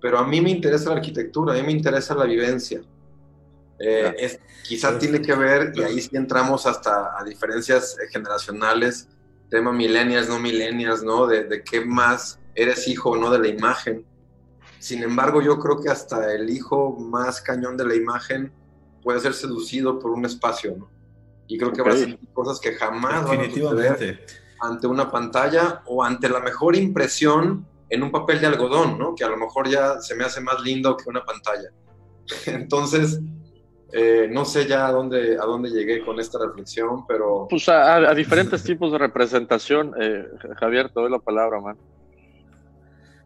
pero 0.00 0.18
a 0.18 0.26
mí 0.26 0.40
me 0.40 0.50
interesa 0.50 0.90
la 0.90 0.96
arquitectura, 0.96 1.54
a 1.54 1.56
mí 1.56 1.62
me 1.62 1.72
interesa 1.72 2.14
la 2.14 2.24
vivencia. 2.24 2.82
Eh, 3.78 4.14
es, 4.18 4.40
quizá 4.66 4.98
tiene 4.98 5.20
que 5.20 5.34
ver, 5.34 5.72
y 5.74 5.82
ahí 5.82 6.00
sí 6.00 6.16
entramos 6.16 6.66
hasta 6.66 7.18
a 7.18 7.24
diferencias 7.24 7.96
generacionales, 8.10 9.08
tema 9.48 9.72
millennials, 9.72 10.28
no 10.28 10.38
millennials, 10.38 11.02
¿no? 11.02 11.26
De, 11.26 11.44
de, 11.44 11.62
qué 11.62 11.84
más 11.84 12.40
eres 12.54 12.88
hijo 12.88 13.10
o 13.10 13.16
no 13.16 13.30
de 13.30 13.38
la 13.38 13.48
imagen. 13.48 14.04
Sin 14.78 15.02
embargo, 15.02 15.40
yo 15.40 15.58
creo 15.58 15.80
que 15.80 15.90
hasta 15.90 16.32
el 16.34 16.50
hijo 16.50 16.96
más 16.98 17.40
cañón 17.40 17.76
de 17.76 17.86
la 17.86 17.94
imagen 17.94 18.52
puede 19.06 19.20
ser 19.20 19.34
seducido 19.34 20.00
por 20.00 20.10
un 20.10 20.24
espacio, 20.24 20.74
¿no? 20.76 20.90
Y 21.46 21.56
creo 21.56 21.72
que 21.72 21.80
va 21.80 21.92
a 21.92 21.96
ser 21.96 22.18
cosas 22.32 22.58
que 22.58 22.72
jamás 22.72 23.24
van 23.24 23.38
a 23.38 23.44
suceder 23.44 24.26
ante 24.60 24.88
una 24.88 25.12
pantalla 25.12 25.82
o 25.86 26.02
ante 26.02 26.28
la 26.28 26.40
mejor 26.40 26.74
impresión 26.74 27.64
en 27.88 28.02
un 28.02 28.10
papel 28.10 28.40
de 28.40 28.48
algodón, 28.48 28.98
¿no? 28.98 29.14
Que 29.14 29.22
a 29.22 29.28
lo 29.28 29.36
mejor 29.36 29.68
ya 29.68 30.00
se 30.00 30.16
me 30.16 30.24
hace 30.24 30.40
más 30.40 30.60
lindo 30.60 30.96
que 30.96 31.08
una 31.08 31.24
pantalla. 31.24 31.70
Entonces, 32.46 33.20
eh, 33.92 34.26
no 34.28 34.44
sé 34.44 34.66
ya 34.66 34.88
a 34.88 34.90
dónde, 34.90 35.38
a 35.40 35.44
dónde 35.44 35.70
llegué 35.70 36.04
con 36.04 36.18
esta 36.18 36.40
reflexión, 36.44 37.06
pero... 37.06 37.46
Pues 37.48 37.68
a, 37.68 38.12
diferentes 38.12 38.60
tipos 38.64 38.90
de 38.90 38.98
representación. 38.98 39.94
Eh, 40.00 40.26
Javier, 40.58 40.88
te 40.88 41.00
doy 41.00 41.12
la 41.12 41.20
palabra, 41.20 41.60
man. 41.60 41.76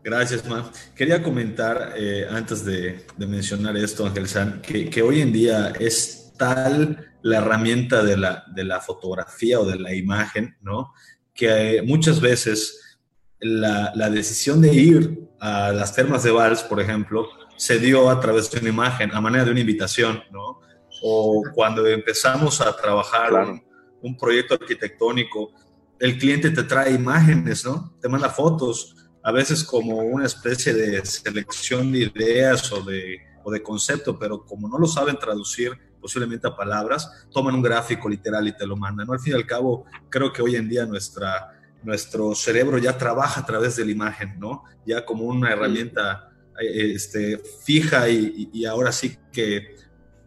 Gracias, 0.02 0.46
man. 0.46 0.70
Quería 0.94 1.22
comentar, 1.22 1.94
eh, 1.96 2.26
antes 2.30 2.64
de, 2.64 3.06
mencionar 3.18 3.76
esto, 3.76 4.06
Ángel 4.06 4.28
San, 4.28 4.62
que, 4.62 5.02
hoy 5.02 5.20
en 5.20 5.32
día 5.32 5.72
es 5.78 6.32
tal 6.38 7.12
la 7.22 7.38
herramienta 7.38 8.02
de 8.02 8.16
la, 8.16 8.44
de 8.54 8.64
la 8.64 8.80
fotografía 8.80 9.60
o 9.60 9.66
de 9.66 9.78
la 9.78 9.94
imagen, 9.94 10.56
¿no? 10.62 10.92
Que 11.34 11.82
muchas 11.86 12.20
veces 12.20 12.98
la, 13.40 13.92
la 13.94 14.08
decisión 14.08 14.62
de 14.62 14.72
ir 14.72 15.28
a 15.38 15.72
las 15.72 15.94
termas 15.94 16.22
de 16.22 16.30
Vals, 16.30 16.62
por 16.62 16.80
ejemplo, 16.80 17.28
se 17.60 17.78
dio 17.78 18.08
a 18.08 18.18
través 18.20 18.50
de 18.50 18.58
una 18.58 18.70
imagen, 18.70 19.14
a 19.14 19.20
manera 19.20 19.44
de 19.44 19.50
una 19.50 19.60
invitación, 19.60 20.22
¿no? 20.30 20.60
O 21.02 21.42
cuando 21.54 21.86
empezamos 21.86 22.58
a 22.62 22.74
trabajar 22.74 23.60
un, 24.00 24.16
proyecto 24.16 24.54
arquitectónico, 24.54 25.52
el 25.98 26.16
cliente 26.16 26.50
te 26.50 26.62
trae 26.62 26.92
imágenes, 26.92 27.66
¿no? 27.66 27.94
Te 28.00 28.08
manda 28.08 28.30
fotos, 28.30 28.96
a 29.22 29.32
veces 29.32 29.64
como 29.64 29.98
una 29.98 30.26
especie 30.26 30.72
de 30.72 31.04
selección 31.04 31.92
de 31.92 32.10
ideas 32.14 32.72
o 32.72 32.82
de, 32.82 33.18
o 33.44 33.50
de 33.50 33.62
concepto, 33.62 34.18
pero 34.18 34.44
como 34.44 34.68
no 34.68 34.78
lo 34.78 34.86
saben 34.86 35.18
traducir 35.18 35.72
posiblemente 36.00 36.48
a 36.48 36.56
palabras, 36.56 37.26
toman 37.30 37.54
un 37.54 37.62
gráfico 37.62 38.08
literal 38.08 38.48
y 38.48 38.56
te 38.56 38.66
lo 38.66 38.76
mandan. 38.76 39.06
¿no? 39.06 39.12
Al 39.12 39.20
fin 39.20 39.34
y 39.34 39.36
al 39.36 39.46
cabo, 39.46 39.84
creo 40.08 40.32
que 40.32 40.42
hoy 40.42 40.56
en 40.56 40.68
día 40.68 40.86
nuestra, 40.86 41.60
nuestro 41.82 42.34
cerebro 42.34 42.78
ya 42.78 42.96
trabaja 42.96 43.40
a 43.40 43.46
través 43.46 43.76
de 43.76 43.84
la 43.84 43.90
imagen, 43.90 44.38
¿no? 44.38 44.64
Ya 44.86 45.04
como 45.04 45.24
una 45.24 45.52
herramienta 45.52 46.30
este, 46.58 47.38
fija 47.64 48.08
y, 48.08 48.64
ahora 48.64 48.92
sí 48.92 49.16
que, 49.32 49.76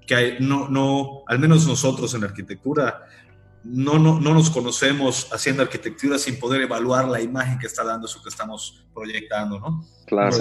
que 0.05 0.37
no, 0.39 0.69
no, 0.69 1.23
al 1.27 1.39
menos 1.39 1.67
nosotros 1.67 2.13
en 2.13 2.21
la 2.21 2.27
arquitectura, 2.27 3.05
no, 3.63 3.97
no, 3.97 4.19
no, 4.19 4.33
nos 4.33 4.49
conocemos 4.49 5.31
haciendo 5.31 5.63
arquitectura 5.63 6.17
sin 6.17 6.39
poder 6.39 6.61
evaluar 6.61 7.07
la 7.07 7.21
imagen 7.21 7.57
que 7.59 7.67
está 7.67 7.83
dando 7.83 8.07
eso 8.07 8.21
que 8.21 8.29
estamos 8.29 8.85
proyectando, 8.93 9.59
¿no? 9.59 9.85
Claro, 10.05 10.35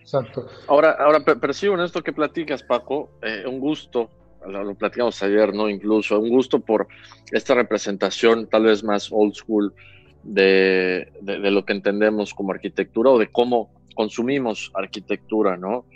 exacto, 0.00 0.46
Ahora, 0.66 0.92
ahora 0.92 1.24
percibo 1.24 1.74
en 1.74 1.80
esto 1.80 2.02
que 2.02 2.12
platicas, 2.12 2.62
Paco, 2.62 3.10
eh, 3.22 3.44
un 3.46 3.58
gusto, 3.58 4.10
lo, 4.46 4.74
platicamos 4.74 5.22
ayer, 5.22 5.54
¿no? 5.54 5.68
Incluso, 5.68 6.18
un 6.18 6.28
gusto 6.28 6.60
por 6.60 6.88
esta 7.32 7.54
representación 7.54 8.48
tal 8.48 8.64
vez 8.64 8.84
más 8.84 9.08
old 9.10 9.34
school 9.34 9.74
de, 10.22 11.10
de 11.22 11.50
lo 11.50 11.64
que 11.64 11.72
entendemos 11.72 12.34
como 12.34 12.52
arquitectura 12.52 13.10
o 13.10 13.18
de 13.18 13.30
cómo 13.30 13.70
consumimos 13.94 14.70
arquitectura, 14.74 15.56
¿no? 15.56 15.86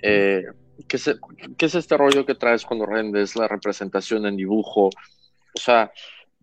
Eh, 0.00 0.44
¿qué, 0.86 0.96
es, 0.96 1.18
¿qué, 1.56 1.66
es, 1.66 1.74
este 1.74 1.96
rollo 1.96 2.24
que 2.24 2.36
traes 2.36 2.64
cuando 2.64 2.86
rendes 2.86 3.34
la 3.34 3.48
representación 3.48 4.26
en 4.26 4.36
dibujo? 4.36 4.86
O 4.86 5.60
sea, 5.60 5.90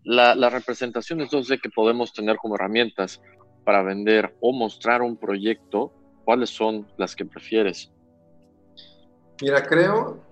las 0.06 0.36
la 0.36 0.50
representaciones 0.50 1.30
2D 1.30 1.60
que 1.60 1.68
podemos 1.68 2.12
tener 2.12 2.36
como 2.36 2.54
herramientas 2.54 3.20
para 3.64 3.82
vender 3.82 4.36
o 4.40 4.52
mostrar 4.52 5.02
un 5.02 5.16
proyecto, 5.16 5.92
¿cuáles 6.24 6.50
son 6.50 6.86
las 6.96 7.16
que 7.16 7.24
prefieres? 7.24 7.92
Mira, 9.42 9.62
creo, 9.66 10.22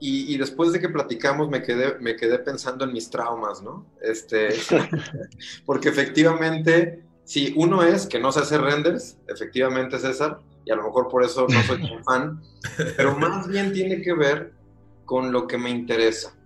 y, 0.00 0.32
y, 0.32 0.38
después 0.38 0.72
de 0.72 0.80
que 0.80 0.88
platicamos 0.88 1.48
me 1.48 1.62
quedé, 1.62 1.98
me 1.98 2.16
quedé 2.16 2.38
pensando 2.38 2.84
en 2.84 2.92
mis 2.92 3.10
traumas, 3.10 3.62
¿no? 3.62 3.86
Este, 4.00 4.48
porque 5.66 5.88
efectivamente 5.88 7.04
Sí, 7.24 7.54
uno 7.56 7.82
es 7.82 8.06
que 8.06 8.20
no 8.20 8.30
se 8.32 8.40
hace 8.40 8.58
renders, 8.58 9.16
efectivamente 9.26 9.98
César, 9.98 10.40
y 10.64 10.70
a 10.70 10.76
lo 10.76 10.84
mejor 10.84 11.08
por 11.08 11.24
eso 11.24 11.46
no 11.48 11.62
soy 11.62 11.80
tan 11.80 12.04
fan, 12.04 12.42
pero 12.96 13.18
más 13.18 13.48
bien 13.48 13.72
tiene 13.72 14.02
que 14.02 14.12
ver 14.12 14.52
con 15.06 15.32
lo 15.32 15.46
que 15.46 15.56
me 15.56 15.70
interesa. 15.70 16.36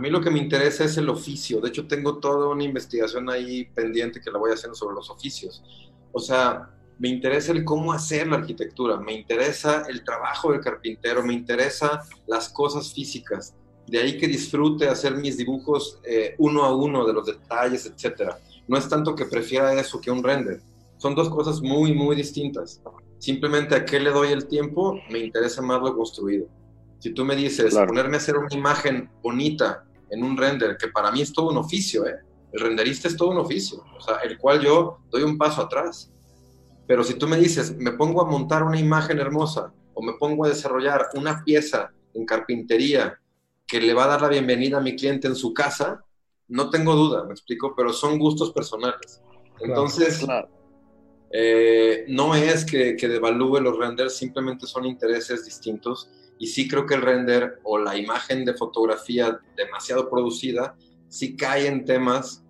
A 0.00 0.02
mí 0.02 0.08
lo 0.08 0.22
que 0.22 0.30
me 0.30 0.38
interesa 0.38 0.84
es 0.84 0.96
el 0.96 1.10
oficio. 1.10 1.60
De 1.60 1.68
hecho, 1.68 1.86
tengo 1.86 2.16
toda 2.16 2.48
una 2.48 2.64
investigación 2.64 3.28
ahí 3.28 3.66
pendiente 3.66 4.18
que 4.18 4.30
la 4.30 4.38
voy 4.38 4.50
haciendo 4.50 4.74
sobre 4.74 4.94
los 4.94 5.10
oficios. 5.10 5.62
O 6.10 6.18
sea, 6.18 6.70
me 6.98 7.10
interesa 7.10 7.52
el 7.52 7.66
cómo 7.66 7.92
hacer 7.92 8.26
la 8.26 8.36
arquitectura, 8.36 8.96
me 8.96 9.12
interesa 9.12 9.84
el 9.90 10.02
trabajo 10.02 10.52
del 10.52 10.62
carpintero, 10.62 11.22
me 11.22 11.34
interesa 11.34 12.00
las 12.26 12.48
cosas 12.48 12.94
físicas. 12.94 13.54
De 13.86 13.98
ahí 13.98 14.16
que 14.16 14.26
disfrute 14.26 14.88
hacer 14.88 15.16
mis 15.16 15.36
dibujos 15.36 16.00
eh, 16.02 16.34
uno 16.38 16.64
a 16.64 16.74
uno 16.74 17.06
de 17.06 17.12
los 17.12 17.26
detalles, 17.26 17.84
etcétera 17.84 18.38
no 18.70 18.78
es 18.78 18.88
tanto 18.88 19.14
que 19.14 19.26
prefiera 19.26 19.78
eso 19.78 20.00
que 20.00 20.10
un 20.10 20.22
render. 20.22 20.62
Son 20.96 21.14
dos 21.14 21.28
cosas 21.28 21.60
muy, 21.60 21.92
muy 21.92 22.16
distintas. 22.16 22.80
Simplemente 23.18 23.74
a 23.74 23.84
qué 23.84 24.00
le 24.00 24.10
doy 24.10 24.28
el 24.28 24.48
tiempo, 24.48 24.98
me 25.10 25.18
interesa 25.18 25.60
más 25.60 25.82
lo 25.82 25.94
construido. 25.94 26.46
Si 27.00 27.12
tú 27.12 27.24
me 27.24 27.34
dices, 27.34 27.74
ponerme 27.74 28.14
a 28.14 28.18
hacer 28.18 28.38
una 28.38 28.54
imagen 28.54 29.10
bonita 29.22 29.84
en 30.10 30.22
un 30.22 30.36
render, 30.36 30.76
que 30.76 30.88
para 30.88 31.10
mí 31.10 31.22
es 31.22 31.32
todo 31.32 31.50
un 31.50 31.56
oficio, 31.56 32.06
¿eh? 32.06 32.16
El 32.52 32.60
renderista 32.60 33.08
es 33.08 33.16
todo 33.16 33.30
un 33.30 33.38
oficio, 33.38 33.84
o 33.96 34.00
sea, 34.00 34.16
el 34.16 34.36
cual 34.36 34.60
yo 34.60 34.98
doy 35.10 35.22
un 35.22 35.38
paso 35.38 35.62
atrás. 35.62 36.12
Pero 36.86 37.04
si 37.04 37.14
tú 37.14 37.28
me 37.28 37.36
dices, 37.36 37.76
me 37.76 37.92
pongo 37.92 38.20
a 38.20 38.24
montar 38.24 38.64
una 38.64 38.78
imagen 38.78 39.20
hermosa 39.20 39.72
o 39.94 40.02
me 40.02 40.14
pongo 40.14 40.44
a 40.44 40.48
desarrollar 40.48 41.10
una 41.14 41.44
pieza 41.44 41.92
en 42.14 42.26
carpintería 42.26 43.20
que 43.66 43.80
le 43.80 43.94
va 43.94 44.04
a 44.04 44.08
dar 44.08 44.22
la 44.22 44.28
bienvenida 44.28 44.78
a 44.78 44.80
mi 44.80 44.96
cliente 44.96 45.28
en 45.28 45.36
su 45.36 45.54
casa, 45.54 46.04
no 46.48 46.70
tengo 46.70 46.96
duda, 46.96 47.24
me 47.24 47.32
explico, 47.32 47.74
pero 47.76 47.92
son 47.92 48.18
gustos 48.18 48.50
personales. 48.50 49.22
Entonces, 49.60 50.26
eh, 51.30 52.04
no 52.08 52.34
es 52.34 52.64
que, 52.64 52.96
que, 52.96 53.06
devalúe 53.06 53.60
los 53.60 53.78
renders, 53.78 54.16
simplemente 54.16 54.66
son 54.66 54.86
intereses 54.86 55.44
distintos. 55.44 56.10
Y 56.40 56.46
sí 56.46 56.66
creo 56.66 56.86
que 56.86 56.94
el 56.94 57.02
render 57.02 57.60
o 57.64 57.76
la 57.76 57.98
imagen 57.98 58.46
de 58.46 58.54
fotografía 58.54 59.38
demasiado 59.56 60.08
producida 60.08 60.74
sí 61.06 61.36
cae 61.36 61.66
en 61.66 61.84
temas 61.84 62.42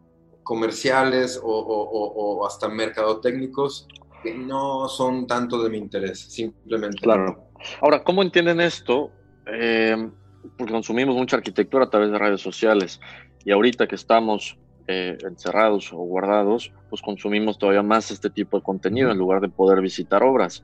comerciales 0.44 1.40
o, 1.42 1.50
o, 1.50 2.47
hasta 2.47 2.68
mercadotécnicos 2.68 3.88
que 4.23 4.32
no 4.32 4.87
son 4.88 5.26
tanto 5.26 5.61
de 5.61 5.70
mi 5.70 5.78
interés, 5.78 6.20
simplemente. 6.20 6.99
Claro. 6.99 7.50
Ahora, 7.82 8.04
¿cómo 8.04 8.23
entienden 8.23 8.61
esto? 8.61 9.11
Eh, 9.47 10.09
porque 10.56 10.73
consumimos 10.73 11.16
mucha 11.16 11.38
arquitectura 11.38 11.87
a 11.87 11.90
través 11.90 12.12
de 12.12 12.18
redes 12.18 12.40
sociales. 12.40 13.00
Y 13.44 13.50
ahorita 13.50 13.88
que 13.88 13.97
estamos 13.97 14.56
eh, 14.87 15.18
encerrados 15.23 15.92
o 15.92 15.97
guardados, 15.97 16.73
pues 16.88 17.02
consumimos 17.02 17.59
todavía 17.59 17.82
más 17.82 18.12
este 18.12 18.30
tipo 18.30 18.56
de 18.56 18.62
contenido 18.62 19.11
en 19.11 19.18
lugar 19.18 19.40
de 19.40 19.49
poder 19.49 19.80
visitar 19.80 20.23
obras. 20.23 20.62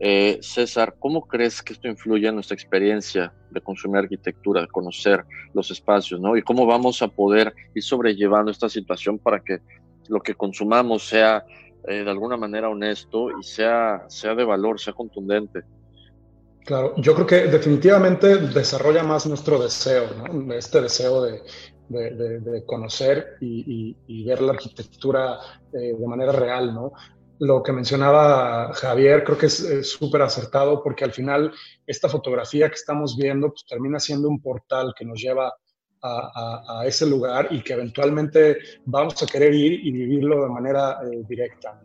Eh, 0.00 0.38
César, 0.42 0.94
¿cómo 0.98 1.26
crees 1.26 1.62
que 1.62 1.72
esto 1.72 1.88
influye 1.88 2.28
en 2.28 2.34
nuestra 2.34 2.54
experiencia 2.54 3.32
de 3.50 3.60
consumir 3.60 3.98
arquitectura, 3.98 4.60
de 4.60 4.68
conocer 4.68 5.24
los 5.54 5.70
espacios, 5.70 6.20
¿no? 6.20 6.36
Y 6.36 6.42
cómo 6.42 6.66
vamos 6.66 7.02
a 7.02 7.08
poder 7.08 7.52
ir 7.74 7.82
sobrellevando 7.82 8.50
esta 8.50 8.68
situación 8.68 9.18
para 9.18 9.40
que 9.40 9.58
lo 10.08 10.20
que 10.20 10.34
consumamos 10.34 11.02
sea 11.02 11.44
eh, 11.86 12.04
de 12.04 12.10
alguna 12.10 12.36
manera 12.36 12.68
honesto 12.68 13.30
y 13.38 13.42
sea, 13.42 14.04
sea 14.08 14.34
de 14.34 14.44
valor, 14.44 14.78
sea 14.78 14.92
contundente. 14.92 15.62
Claro, 16.64 16.94
yo 16.98 17.14
creo 17.14 17.26
que 17.26 17.36
definitivamente 17.46 18.36
desarrolla 18.36 19.02
más 19.02 19.26
nuestro 19.26 19.58
deseo, 19.58 20.04
¿no? 20.16 20.52
este 20.52 20.82
deseo 20.82 21.22
de, 21.22 21.42
de, 21.88 22.64
conocer 22.66 23.36
y, 23.40 24.24
ver 24.24 24.42
la 24.42 24.52
arquitectura 24.52 25.38
eh, 25.72 25.94
de 25.98 26.06
manera 26.06 26.32
real, 26.32 26.74
¿no? 26.74 26.92
Lo 27.40 27.62
que 27.62 27.72
mencionaba 27.72 28.72
Javier 28.74 29.24
creo 29.24 29.38
que 29.38 29.46
es 29.46 29.88
súper 29.88 30.22
acertado 30.22 30.82
porque 30.82 31.04
al 31.04 31.12
final 31.12 31.52
esta 31.86 32.08
fotografía 32.08 32.68
que 32.68 32.74
estamos 32.74 33.16
viendo 33.16 33.50
pues, 33.50 33.64
termina 33.66 34.00
siendo 34.00 34.28
un 34.28 34.40
portal 34.40 34.92
que 34.96 35.04
nos 35.04 35.20
lleva 35.20 35.52
a, 36.02 36.84
ese 36.86 37.06
lugar 37.06 37.48
y 37.50 37.62
que 37.62 37.72
eventualmente 37.72 38.58
vamos 38.84 39.22
a 39.22 39.26
querer 39.26 39.54
ir 39.54 39.84
y 39.84 39.90
vivirlo 39.90 40.42
de 40.42 40.48
manera 40.48 40.98
eh, 41.02 41.24
directa. 41.28 41.80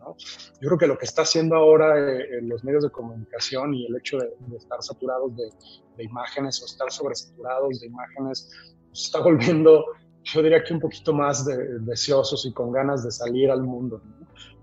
Yo 0.60 0.68
creo 0.68 0.78
que 0.78 0.86
lo 0.86 0.98
que 0.98 1.04
está 1.04 1.22
haciendo 1.22 1.56
ahora 1.56 1.98
eh, 1.98 2.40
los 2.42 2.62
medios 2.64 2.84
de 2.84 2.90
comunicación 2.90 3.74
y 3.74 3.86
el 3.86 3.96
hecho 3.96 4.18
de, 4.18 4.30
estar 4.56 4.82
saturados 4.82 5.32
de, 5.36 6.04
imágenes 6.04 6.62
o 6.62 6.66
estar 6.66 6.90
sobresaturados 6.90 7.80
de 7.80 7.86
imágenes, 7.86 8.50
pues 8.88 9.02
está 9.02 9.20
volviendo, 9.22 9.84
yo 10.24 10.42
diría 10.42 10.64
que 10.64 10.74
un 10.74 10.80
poquito 10.80 11.12
más 11.12 11.46
deseosos 11.46 12.44
y 12.46 12.52
con 12.52 12.72
ganas 12.72 13.04
de 13.04 13.10
salir 13.10 13.50
al 13.50 13.62
mundo, 13.62 14.02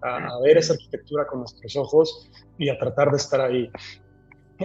a, 0.01 0.27
a 0.27 0.39
ver 0.41 0.57
esa 0.57 0.73
arquitectura 0.73 1.25
con 1.27 1.39
nuestros 1.39 1.75
ojos 1.75 2.29
y 2.57 2.69
a 2.69 2.77
tratar 2.77 3.11
de 3.11 3.17
estar 3.17 3.41
ahí. 3.41 3.71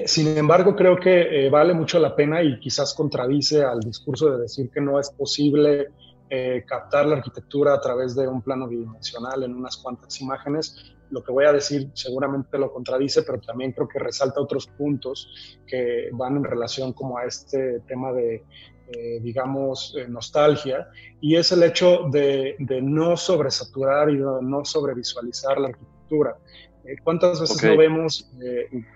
Sin 0.05 0.37
embargo, 0.37 0.76
creo 0.76 0.97
que 0.97 1.47
eh, 1.47 1.50
vale 1.50 1.73
mucho 1.73 1.99
la 1.99 2.15
pena 2.15 2.43
y 2.43 2.59
quizás 2.59 2.93
contradice 2.93 3.62
al 3.65 3.81
discurso 3.81 4.31
de 4.31 4.43
decir 4.43 4.71
que 4.71 4.81
no 4.81 5.00
es 5.00 5.11
posible 5.11 5.88
eh, 6.29 6.65
captar 6.67 7.07
la 7.07 7.17
arquitectura 7.17 7.73
a 7.73 7.81
través 7.81 8.15
de 8.15 8.29
un 8.29 8.43
plano 8.43 8.69
bidimensional 8.69 9.43
en 9.43 9.55
unas 9.55 9.76
cuantas 9.79 10.21
imágenes. 10.21 10.95
Lo 11.11 11.23
que 11.23 11.33
voy 11.33 11.47
a 11.47 11.53
decir 11.53 11.88
seguramente 11.95 12.59
lo 12.59 12.73
contradice, 12.73 13.23
pero 13.23 13.41
también 13.41 13.73
creo 13.73 13.88
que 13.88 13.99
resalta 13.99 14.41
otros 14.41 14.67
puntos 14.67 15.57
que 15.67 16.11
van 16.12 16.37
en 16.37 16.45
relación 16.45 16.93
como 16.93 17.17
a 17.17 17.25
este 17.25 17.81
tema 17.87 18.12
de, 18.12 18.45
eh, 18.93 19.21
digamos, 19.21 19.95
nostalgia, 20.09 20.88
y 21.21 21.37
es 21.37 21.52
el 21.52 21.62
hecho 21.62 22.09
de, 22.11 22.57
de 22.59 22.83
no 22.83 23.16
sobresaturar 23.16 24.11
y 24.11 24.16
de 24.16 24.25
no 24.43 24.64
sobrevisualizar 24.64 25.59
la 25.59 25.69
arquitectura. 25.69 26.37
Eh, 26.87 26.97
¿Cuántas 27.02 27.40
veces 27.40 27.62
no 27.64 27.76
vemos 27.76 28.31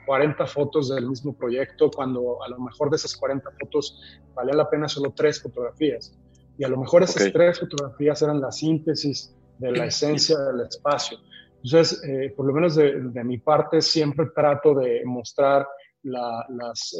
40 0.06 0.44
eh, 0.44 0.46
fotos 0.46 0.94
del 0.94 1.08
mismo 1.08 1.32
proyecto 1.32 1.90
cuando 1.90 2.42
a 2.42 2.48
lo 2.48 2.58
mejor 2.60 2.88
de 2.88 2.96
esas 2.96 3.16
40 3.16 3.50
fotos 3.58 4.00
valía 4.34 4.54
la 4.54 4.70
pena 4.70 4.88
solo 4.88 5.12
tres 5.14 5.42
fotografías? 5.42 6.16
Y 6.56 6.64
a 6.64 6.68
lo 6.68 6.76
mejor 6.76 7.02
esas 7.02 7.32
tres 7.32 7.58
fotografías 7.58 8.22
eran 8.22 8.40
la 8.40 8.52
síntesis 8.52 9.34
de 9.58 9.72
la 9.72 9.86
esencia 9.86 10.38
del 10.38 10.60
espacio. 10.60 11.18
Entonces, 11.62 12.02
eh, 12.04 12.32
por 12.36 12.46
lo 12.46 12.52
menos 12.52 12.76
de, 12.76 13.24
mi 13.24 13.38
parte, 13.38 13.82
siempre 13.82 14.26
trato 14.34 14.74
de 14.74 15.02
mostrar 15.04 15.66
las 16.02 16.94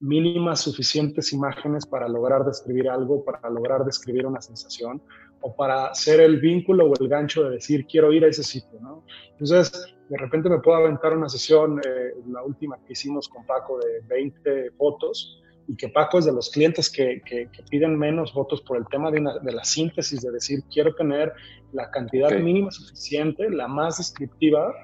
mínimas 0.00 0.60
suficientes 0.60 1.32
imágenes 1.32 1.86
para 1.86 2.08
lograr 2.08 2.44
describir 2.44 2.88
algo, 2.88 3.22
para 3.24 3.50
lograr 3.50 3.84
describir 3.84 4.26
una 4.26 4.40
sensación 4.40 5.02
o 5.42 5.54
para 5.54 5.94
ser 5.94 6.20
el 6.20 6.40
vínculo 6.40 6.86
o 6.86 6.94
el 6.98 7.08
gancho 7.08 7.44
de 7.44 7.50
decir 7.50 7.86
quiero 7.86 8.12
ir 8.12 8.24
a 8.24 8.28
ese 8.28 8.42
sitio, 8.42 8.80
¿no? 8.80 9.04
Entonces, 9.32 9.94
de 10.08 10.16
repente 10.16 10.48
me 10.48 10.58
puedo 10.58 10.78
aventar 10.78 11.16
una 11.16 11.28
sesión, 11.28 11.80
eh, 11.80 12.14
la 12.28 12.42
última 12.42 12.78
que 12.84 12.94
hicimos 12.94 13.28
con 13.28 13.46
Paco 13.46 13.78
de 13.78 14.00
20 14.08 14.72
fotos, 14.72 15.40
y 15.70 15.76
que 15.76 15.88
Paco 15.88 16.18
es 16.18 16.24
de 16.24 16.32
los 16.32 16.50
clientes 16.50 16.90
que, 16.90 17.22
que, 17.24 17.48
piden 17.70 17.96
menos 17.96 18.32
fotos 18.32 18.60
por 18.60 18.76
el 18.76 18.86
tema 18.88 19.08
de, 19.12 19.24
de, 19.40 19.52
la 19.52 19.62
síntesis, 19.62 20.20
de 20.20 20.32
decir, 20.32 20.64
quiero 20.68 20.96
tener 20.96 21.32
la 21.72 21.88
cantidad 21.92 22.32
mínima 22.40 22.72
suficiente, 22.72 23.48
la 23.48 23.68
más 23.68 23.98
descriptiva. 23.98 24.74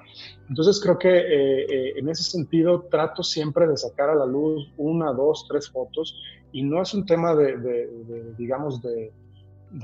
Entonces 0.47 0.81
creo 0.81 0.97
que 0.97 1.09
eh, 1.09 1.65
eh, 1.69 1.93
en 1.97 2.07
ese 2.07 2.23
sentido 2.23 2.83
trato 2.89 3.21
siempre 3.21 3.67
de 3.67 3.75
sacar 3.75 4.09
a 4.09 4.15
la 4.15 4.25
luz 4.25 4.71
una, 4.77 5.11
dos, 5.11 5.45
tres 5.49 5.69
fotos, 5.69 6.17
y 6.53 6.63
no 6.63 6.81
es 6.81 6.93
un 6.93 7.05
tema 7.05 7.35
de, 7.35 7.57
de 7.57 8.33
digamos, 8.37 8.81
de, 8.81 9.11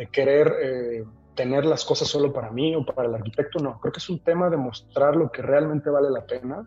querer 0.09 1.05
tener 1.35 1.65
las 1.65 1.83
cosas 1.83 2.07
solo 2.07 2.31
para 2.31 2.49
mí 2.49 2.73
o 2.75 2.85
para 2.85 3.09
el 3.09 3.15
arquitecto, 3.15 3.59
no, 3.59 3.77
creo 3.81 3.91
que 3.91 3.99
es 3.99 4.09
un 4.09 4.19
tema 4.19 4.49
de 4.49 4.55
mostrar 4.55 5.17
lo 5.17 5.29
que 5.29 5.41
realmente 5.41 5.89
vale 5.89 6.09
la 6.09 6.25
pena 6.25 6.65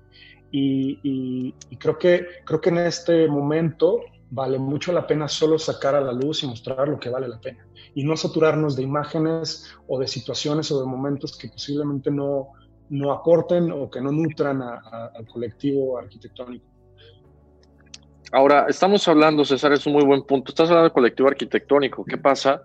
y, 0.50 1.52
creo, 1.78 1.98
que, 1.98 2.26
creo 2.44 2.60
que 2.60 2.70
en 2.70 2.78
este 2.78 3.28
momento 3.28 4.00
vale 4.30 4.58
mucho 4.58 4.92
la 4.92 5.06
pena 5.06 5.28
solo 5.28 5.58
sacar 5.58 5.94
a 5.94 6.00
la 6.00 6.12
luz 6.12 6.42
y 6.42 6.46
mostrar 6.46 6.88
lo 6.88 6.98
que 6.98 7.08
vale 7.08 7.28
la 7.28 7.40
pena 7.40 7.66
y 7.94 8.04
no 8.04 8.16
saturarnos 8.16 8.76
de 8.76 8.82
imágenes 8.82 9.72
o 9.86 9.98
de 9.98 10.08
situaciones 10.08 10.70
o 10.72 10.80
de 10.80 10.86
momentos 10.86 11.38
que 11.38 11.48
posiblemente 11.48 12.10
no, 12.10 12.48
no 12.90 13.12
aporten 13.12 13.70
o 13.72 13.90
que 13.90 14.00
no 14.00 14.12
nutran 14.12 14.62
al 14.62 15.26
colectivo 15.32 15.98
arquitectónico. 15.98 16.66
Ahora, 18.32 18.66
estamos 18.68 19.06
hablando, 19.06 19.44
César, 19.44 19.72
es 19.72 19.86
un 19.86 19.92
muy 19.92 20.04
buen 20.04 20.22
punto. 20.22 20.50
Estás 20.50 20.68
hablando 20.68 20.88
del 20.88 20.92
colectivo 20.92 21.28
arquitectónico. 21.28 22.04
¿Qué 22.04 22.18
pasa 22.18 22.62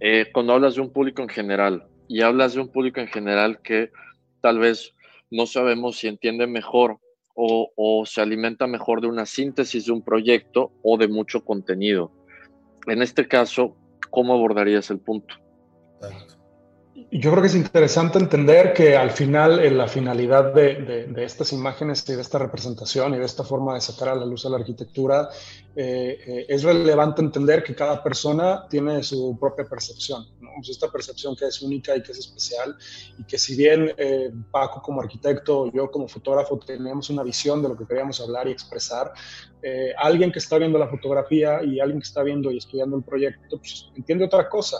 eh, 0.00 0.26
cuando 0.32 0.52
hablas 0.52 0.74
de 0.74 0.80
un 0.80 0.90
público 0.90 1.22
en 1.22 1.28
general 1.28 1.86
y 2.08 2.22
hablas 2.22 2.54
de 2.54 2.60
un 2.60 2.68
público 2.68 3.00
en 3.00 3.06
general 3.06 3.60
que 3.62 3.92
tal 4.40 4.58
vez 4.58 4.92
no 5.30 5.46
sabemos 5.46 5.96
si 5.96 6.08
entiende 6.08 6.46
mejor 6.46 6.98
o, 7.34 8.04
se 8.06 8.20
alimenta 8.20 8.66
mejor 8.66 9.00
de 9.00 9.08
una 9.08 9.26
síntesis 9.26 9.86
de 9.86 9.92
un 9.92 10.02
proyecto 10.02 10.72
o 10.82 10.96
de 10.96 11.08
mucho 11.08 11.44
contenido. 11.44 12.12
En 12.86 13.02
este 13.02 13.26
caso, 13.26 13.76
¿cómo 14.10 14.34
abordarías 14.34 14.90
el 14.90 15.00
punto? 15.00 15.34
Yo 17.16 17.30
creo 17.30 17.42
que 17.42 17.46
es 17.46 17.54
interesante 17.54 18.18
entender 18.18 18.72
que 18.72 18.96
al 18.96 19.12
final 19.12 19.60
eh, 19.60 19.70
la 19.70 19.86
finalidad 19.86 20.52
de, 20.52 21.14
estas 21.18 21.52
imágenes 21.52 22.04
y 22.08 22.14
de 22.14 22.20
esta 22.20 22.40
representación 22.40 23.14
y 23.14 23.18
de 23.18 23.24
esta 23.24 23.44
forma 23.44 23.74
de 23.74 23.80
sacar 23.82 24.08
a 24.08 24.16
la 24.16 24.26
luz 24.26 24.44
a 24.46 24.48
la 24.48 24.56
arquitectura 24.56 25.28
eh, 25.76 26.18
eh, 26.26 26.46
es 26.48 26.64
relevante 26.64 27.22
entender 27.22 27.62
que 27.62 27.72
cada 27.72 28.02
persona 28.02 28.66
tiene 28.68 29.04
su 29.04 29.38
propia 29.38 29.64
percepción, 29.64 30.26
pues 30.56 30.70
esta 30.70 30.90
percepción 30.90 31.36
que 31.36 31.46
es 31.46 31.62
única 31.62 31.96
y 31.96 32.02
que 32.02 32.10
es 32.10 32.18
especial 32.18 32.74
y 33.16 33.22
que 33.22 33.38
si 33.38 33.54
bien 33.54 33.92
Paco 34.50 34.82
como 34.82 35.00
arquitecto, 35.00 35.70
yo 35.70 35.92
como 35.92 36.08
fotógrafo 36.08 36.58
tenemos 36.58 37.10
una 37.10 37.22
visión 37.22 37.62
de 37.62 37.68
lo 37.68 37.76
que 37.76 37.86
queríamos 37.86 38.20
hablar 38.20 38.48
y 38.48 38.50
expresar, 38.50 39.12
alguien 39.98 40.32
que 40.32 40.40
está 40.40 40.58
viendo 40.58 40.80
la 40.80 40.88
fotografía 40.88 41.62
y 41.62 41.78
alguien 41.78 42.00
que 42.00 42.08
está 42.08 42.24
viendo 42.24 42.50
y 42.50 42.58
estudiando 42.58 42.96
el 42.96 43.04
proyecto 43.04 43.58
pues, 43.58 43.88
entiende 43.94 44.24
otra 44.24 44.48
cosa 44.48 44.78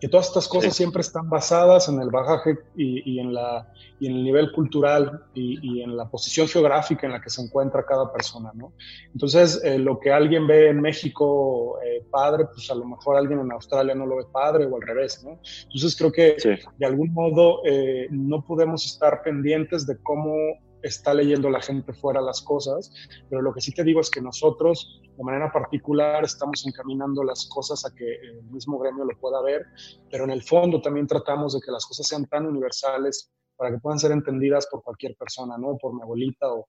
que 0.00 0.08
todas 0.08 0.28
estas 0.28 0.48
cosas 0.48 0.74
siempre 0.74 1.00
están 1.00 1.28
basadas 1.28 1.88
en 1.88 2.00
el 2.00 2.10
bagaje 2.10 2.58
y, 2.76 3.18
en, 3.18 3.34
la, 3.34 3.66
y 3.98 4.06
en 4.06 4.16
el 4.16 4.24
nivel 4.24 4.52
cultural 4.52 5.24
y, 5.34 5.82
en 5.82 5.96
la 5.96 6.08
posición 6.08 6.48
geográfica 6.48 7.06
en 7.06 7.12
la 7.12 7.20
que 7.20 7.30
se 7.30 7.42
encuentra 7.42 7.84
cada 7.84 8.12
persona, 8.12 8.52
¿no? 8.54 8.72
Entonces, 9.12 9.60
eh, 9.64 9.78
lo 9.78 9.98
que 9.98 10.12
alguien 10.12 10.46
ve 10.46 10.68
en 10.68 10.80
México 10.80 11.78
eh, 11.84 12.04
padre, 12.10 12.46
pues 12.46 12.70
a 12.70 12.74
lo 12.74 12.84
mejor 12.84 13.16
alguien 13.16 13.40
en 13.40 13.52
Australia 13.52 13.94
no 13.94 14.06
lo 14.06 14.16
ve 14.16 14.24
padre 14.32 14.66
o 14.66 14.76
al 14.76 14.82
revés, 14.82 15.22
¿no? 15.24 15.40
Entonces, 15.64 15.96
creo 15.96 16.12
que 16.12 16.36
de 16.76 16.86
algún 16.86 17.12
modo 17.12 17.62
eh, 17.64 18.06
no 18.10 18.44
podemos 18.44 18.86
estar 18.86 19.22
pendientes 19.22 19.86
de 19.86 19.96
cómo 20.02 20.34
está 20.82 21.14
leyendo 21.14 21.50
la 21.50 21.60
gente 21.60 21.92
fuera 21.92 22.20
las 22.20 22.42
cosas, 22.42 22.92
pero 23.28 23.42
lo 23.42 23.52
que 23.52 23.60
sí 23.60 23.72
te 23.72 23.84
digo 23.84 24.00
es 24.00 24.10
que 24.10 24.20
nosotros 24.20 25.00
de 25.16 25.24
manera 25.24 25.50
particular 25.52 26.24
estamos 26.24 26.66
encaminando 26.66 27.24
las 27.24 27.48
cosas 27.48 27.84
a 27.84 27.94
que 27.94 28.04
el 28.04 28.42
mismo 28.44 28.78
gremio 28.78 29.04
lo 29.04 29.18
pueda 29.18 29.42
ver, 29.42 29.66
pero 30.10 30.24
en 30.24 30.30
el 30.30 30.42
fondo 30.42 30.80
también 30.80 31.06
tratamos 31.06 31.54
de 31.54 31.60
que 31.60 31.72
las 31.72 31.84
cosas 31.84 32.06
sean 32.06 32.26
tan 32.26 32.46
universales 32.46 33.32
para 33.56 33.72
que 33.72 33.78
puedan 33.78 33.98
ser 33.98 34.12
entendidas 34.12 34.68
por 34.70 34.82
cualquier 34.84 35.16
persona, 35.16 35.58
¿no? 35.58 35.76
Por 35.76 35.92
mi 35.92 36.02
abuelita 36.02 36.46
o, 36.48 36.68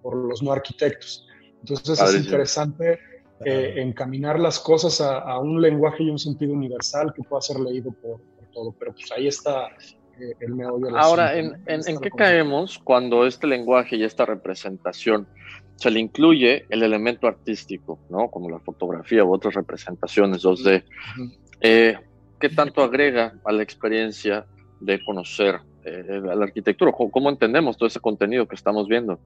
por 0.00 0.14
los 0.14 0.42
no 0.42 0.52
arquitectos. 0.52 1.26
Entonces 1.58 2.00
es 2.00 2.24
interesante 2.24 3.00
eh, 3.44 3.74
encaminar 3.78 4.38
las 4.38 4.60
cosas 4.60 5.00
a, 5.00 5.38
un 5.38 5.60
lenguaje 5.60 6.04
y 6.04 6.10
un 6.10 6.18
sentido 6.18 6.52
universal 6.52 7.12
que 7.12 7.22
pueda 7.24 7.42
ser 7.42 7.58
leído 7.58 7.90
por, 7.90 8.20
por 8.20 8.50
todo, 8.52 8.72
pero 8.78 8.92
pues 8.92 9.10
ahí 9.10 9.26
está 9.26 9.70
Ahora, 10.96 11.36
¿en, 11.36 11.56
en, 11.66 12.00
qué 12.00 12.10
caemos 12.10 12.78
cuando 12.78 13.26
este 13.26 13.46
lenguaje 13.46 13.96
y 13.96 14.04
esta 14.04 14.24
representación 14.24 15.26
se 15.76 15.90
le 15.90 16.00
incluye 16.00 16.66
el 16.68 16.82
elemento 16.82 17.26
artístico, 17.26 17.98
¿no? 18.08 18.28
como 18.28 18.48
la 18.50 18.60
fotografía 18.60 19.24
u 19.24 19.34
otras 19.34 19.54
representaciones 19.54 20.44
2D? 20.44 20.84
Eh, 21.60 21.96
¿Qué 22.38 22.48
tanto 22.48 22.82
agrega 22.82 23.34
a 23.44 23.52
la 23.52 23.62
experiencia 23.62 24.46
de 24.80 25.02
conocer 25.04 25.60
eh, 25.84 26.20
la 26.22 26.44
arquitectura? 26.44 26.92
¿Cómo, 26.92 27.30
entendemos 27.30 27.76
todo 27.76 27.86
ese 27.86 28.00
contenido 28.00 28.46
que 28.46 28.54
estamos 28.54 28.86
viendo? 28.86 29.18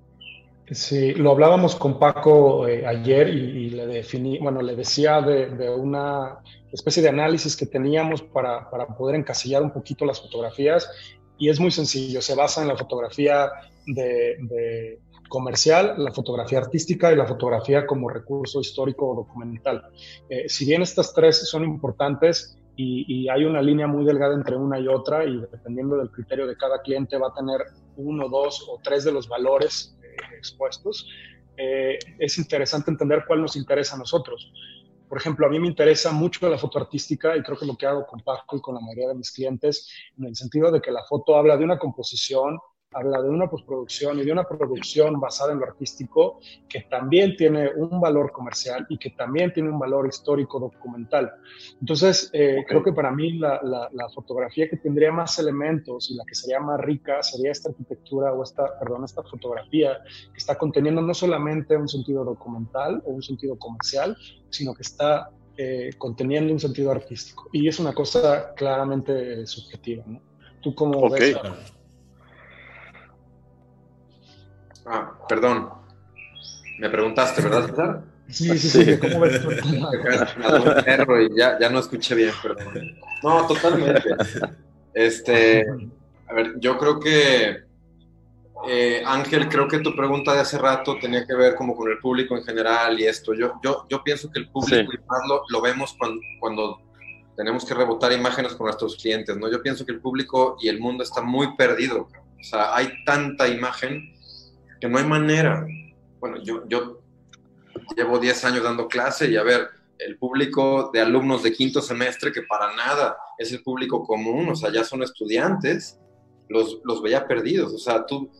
Sí, 0.70 1.14
lo 1.14 1.30
hablábamos 1.30 1.76
con 1.76 1.98
Paco 1.98 2.68
eh, 2.68 2.86
ayer 2.86 3.28
y, 3.28 3.70
le 3.70 3.86
definí, 3.86 4.38
bueno, 4.38 4.60
le 4.60 4.76
decía 4.76 5.22
de 5.22 5.70
una 5.70 6.40
especie 6.72 7.02
de 7.02 7.08
análisis 7.08 7.56
que 7.56 7.66
teníamos 7.66 8.22
para, 8.22 8.68
para, 8.70 8.86
poder 8.86 9.16
encasillar 9.16 9.62
un 9.62 9.70
poquito 9.70 10.04
las 10.04 10.20
fotografías 10.20 10.90
y 11.38 11.48
es 11.48 11.60
muy 11.60 11.70
sencillo, 11.70 12.20
se 12.20 12.34
basa 12.34 12.62
en 12.62 12.68
la 12.68 12.76
fotografía 12.76 13.50
de, 13.86 14.98
comercial, 15.28 15.94
la 15.98 16.12
fotografía 16.12 16.58
artística 16.58 17.12
y 17.12 17.16
la 17.16 17.26
fotografía 17.26 17.86
como 17.86 18.08
recurso 18.08 18.60
histórico 18.60 19.08
o 19.10 19.14
documental. 19.14 19.84
Eh, 20.28 20.48
si 20.48 20.64
bien 20.64 20.82
estas 20.82 21.12
tres 21.12 21.48
son 21.48 21.64
importantes, 21.64 22.58
y, 22.80 23.28
hay 23.28 23.44
una 23.44 23.60
línea 23.60 23.88
muy 23.88 24.04
delgada 24.04 24.34
entre 24.34 24.56
una 24.56 24.78
y 24.78 24.86
otra 24.86 25.24
y 25.24 25.40
dependiendo 25.40 25.96
del 25.96 26.12
criterio 26.12 26.46
de 26.46 26.56
cada 26.56 26.80
cliente 26.80 27.18
va 27.18 27.28
a 27.28 27.34
tener 27.34 27.60
uno, 27.96 28.28
dos 28.28 28.64
o 28.70 28.78
tres 28.80 29.02
de 29.02 29.10
los 29.10 29.28
valores 29.28 29.97
expuestos. 30.36 31.08
Eh, 31.56 31.98
es 32.18 32.38
interesante 32.38 32.90
entender 32.90 33.24
cuál 33.26 33.42
nos 33.42 33.56
interesa 33.56 33.96
a 33.96 33.98
nosotros. 33.98 34.52
Por 35.08 35.18
ejemplo, 35.18 35.46
a 35.46 35.48
mí 35.48 35.58
me 35.58 35.66
interesa 35.66 36.12
mucho 36.12 36.48
la 36.48 36.58
foto 36.58 36.78
artística 36.78 37.36
y 37.36 37.42
creo 37.42 37.58
que 37.58 37.66
lo 37.66 37.76
que 37.76 37.86
hago 37.86 38.06
con 38.06 38.20
Paco 38.20 38.58
y 38.58 38.60
con 38.60 38.74
la 38.74 38.80
mayoría 38.80 39.08
de 39.08 39.14
mis 39.14 39.32
clientes, 39.32 39.88
en 40.18 40.26
el 40.26 40.36
sentido 40.36 40.70
de 40.70 40.80
que 40.80 40.90
la 40.90 41.02
foto 41.04 41.36
habla 41.36 41.56
de 41.56 41.64
una 41.64 41.78
composición, 41.78 42.58
habla 42.92 43.20
de 43.20 43.28
una 43.28 43.48
postproducción 43.48 44.18
y 44.18 44.24
de 44.24 44.32
una 44.32 44.44
producción 44.44 45.20
basada 45.20 45.52
en 45.52 45.60
lo 45.60 45.66
artístico 45.66 46.40
que 46.68 46.82
también 46.82 47.36
tiene 47.36 47.68
un 47.74 48.00
valor 48.00 48.32
comercial 48.32 48.86
y 48.88 48.96
que 48.96 49.10
también 49.10 49.52
tiene 49.52 49.68
un 49.70 49.78
valor 49.78 50.06
histórico 50.06 50.58
documental. 50.58 51.30
Entonces, 51.80 52.30
eh, 52.32 52.64
creo 52.66 52.82
que 52.82 52.92
para 52.92 53.10
mí 53.10 53.38
la, 53.38 53.60
fotografía 54.14 54.68
que 54.68 54.78
tendría 54.78 55.12
más 55.12 55.38
elementos 55.38 56.10
y 56.10 56.14
la 56.14 56.24
que 56.24 56.34
sería 56.34 56.60
más 56.60 56.80
rica 56.80 57.22
sería 57.22 57.52
esta 57.52 57.68
arquitectura 57.68 58.32
o 58.32 58.42
esta, 58.42 58.78
perdón, 58.78 59.04
esta 59.04 59.22
fotografía 59.22 59.98
que 60.32 60.38
está 60.38 60.56
conteniendo 60.56 61.02
no 61.02 61.12
solamente 61.12 61.76
un 61.76 61.88
sentido 61.88 62.24
documental 62.24 63.02
o 63.04 63.10
un 63.10 63.22
sentido 63.22 63.58
comercial, 63.58 64.16
sino 64.48 64.74
que 64.74 64.82
está 64.82 65.30
eh, 65.56 65.90
conteniendo 65.98 66.52
un 66.52 66.58
sentido 66.58 66.90
artístico. 66.90 67.48
Y 67.52 67.68
es 67.68 67.78
una 67.78 67.92
cosa 67.92 68.54
claramente 68.54 69.46
subjetiva, 69.46 70.04
¿no? 70.06 70.20
¿Tú 70.60 70.74
cómo 70.74 71.08
ves? 71.10 71.36
Ah, 74.90 75.12
perdón. 75.28 75.70
Me 76.78 76.88
preguntaste, 76.88 77.42
¿verdad, 77.42 77.66
César? 77.66 78.02
Sí, 78.28 78.58
sí, 78.58 78.68
sí, 78.68 78.98
¿cómo 78.98 79.20
ves 79.20 79.42
tú? 79.42 79.48
perro 80.84 81.22
y 81.22 81.28
ya, 81.36 81.58
ya 81.58 81.70
no 81.70 81.78
escuché 81.78 82.14
bien, 82.14 82.32
perdón. 82.42 82.96
No, 83.22 83.46
totalmente. 83.46 84.02
Este, 84.94 85.66
a 86.26 86.34
ver, 86.34 86.54
yo 86.60 86.78
creo 86.78 87.00
que, 87.00 87.64
eh, 88.68 89.02
Ángel, 89.06 89.48
creo 89.48 89.66
que 89.66 89.78
tu 89.78 89.94
pregunta 89.94 90.34
de 90.34 90.40
hace 90.40 90.58
rato 90.58 90.96
tenía 91.00 91.26
que 91.26 91.34
ver 91.34 91.54
como 91.54 91.74
con 91.74 91.90
el 91.90 91.98
público 91.98 92.36
en 92.36 92.44
general 92.44 92.98
y 93.00 93.06
esto. 93.06 93.34
Yo, 93.34 93.54
yo, 93.62 93.86
yo 93.88 94.02
pienso 94.04 94.30
que 94.30 94.40
el 94.40 94.50
público, 94.50 94.92
lo, 95.28 95.42
lo, 95.48 95.60
vemos 95.62 95.94
cuando, 95.98 96.20
cuando 96.40 96.80
tenemos 97.36 97.64
que 97.64 97.74
rebotar 97.74 98.12
imágenes 98.12 98.54
con 98.54 98.66
nuestros 98.66 98.96
clientes, 98.96 99.36
¿no? 99.36 99.50
Yo 99.50 99.62
pienso 99.62 99.86
que 99.86 99.92
el 99.92 100.00
público 100.00 100.56
y 100.60 100.68
el 100.68 100.80
mundo 100.80 101.02
está 101.02 101.22
muy 101.22 101.56
perdido. 101.56 102.08
O 102.38 102.44
sea, 102.44 102.74
hay 102.74 103.04
tanta 103.04 103.48
imagen 103.48 104.17
que 104.80 104.88
no 104.88 104.98
hay 104.98 105.04
manera. 105.04 105.66
Bueno, 106.20 106.42
yo, 106.42 106.66
yo 106.68 107.00
llevo 107.96 108.18
10 108.18 108.44
años 108.44 108.62
dando 108.62 108.88
clase 108.88 109.30
y 109.30 109.36
a 109.36 109.42
ver, 109.42 109.68
el 109.98 110.16
público 110.16 110.90
de 110.92 111.00
alumnos 111.00 111.42
de 111.42 111.52
quinto 111.52 111.80
semestre, 111.80 112.32
que 112.32 112.42
para 112.42 112.74
nada 112.74 113.16
es 113.36 113.52
el 113.52 113.62
público 113.62 114.04
común, 114.04 114.48
o 114.48 114.54
sea, 114.54 114.72
ya 114.72 114.84
son 114.84 115.02
estudiantes, 115.02 115.98
los, 116.48 116.80
los 116.84 117.02
veía 117.02 117.26
perdidos. 117.26 117.72
O 117.74 117.78
sea, 117.78 118.06
tú 118.06 118.30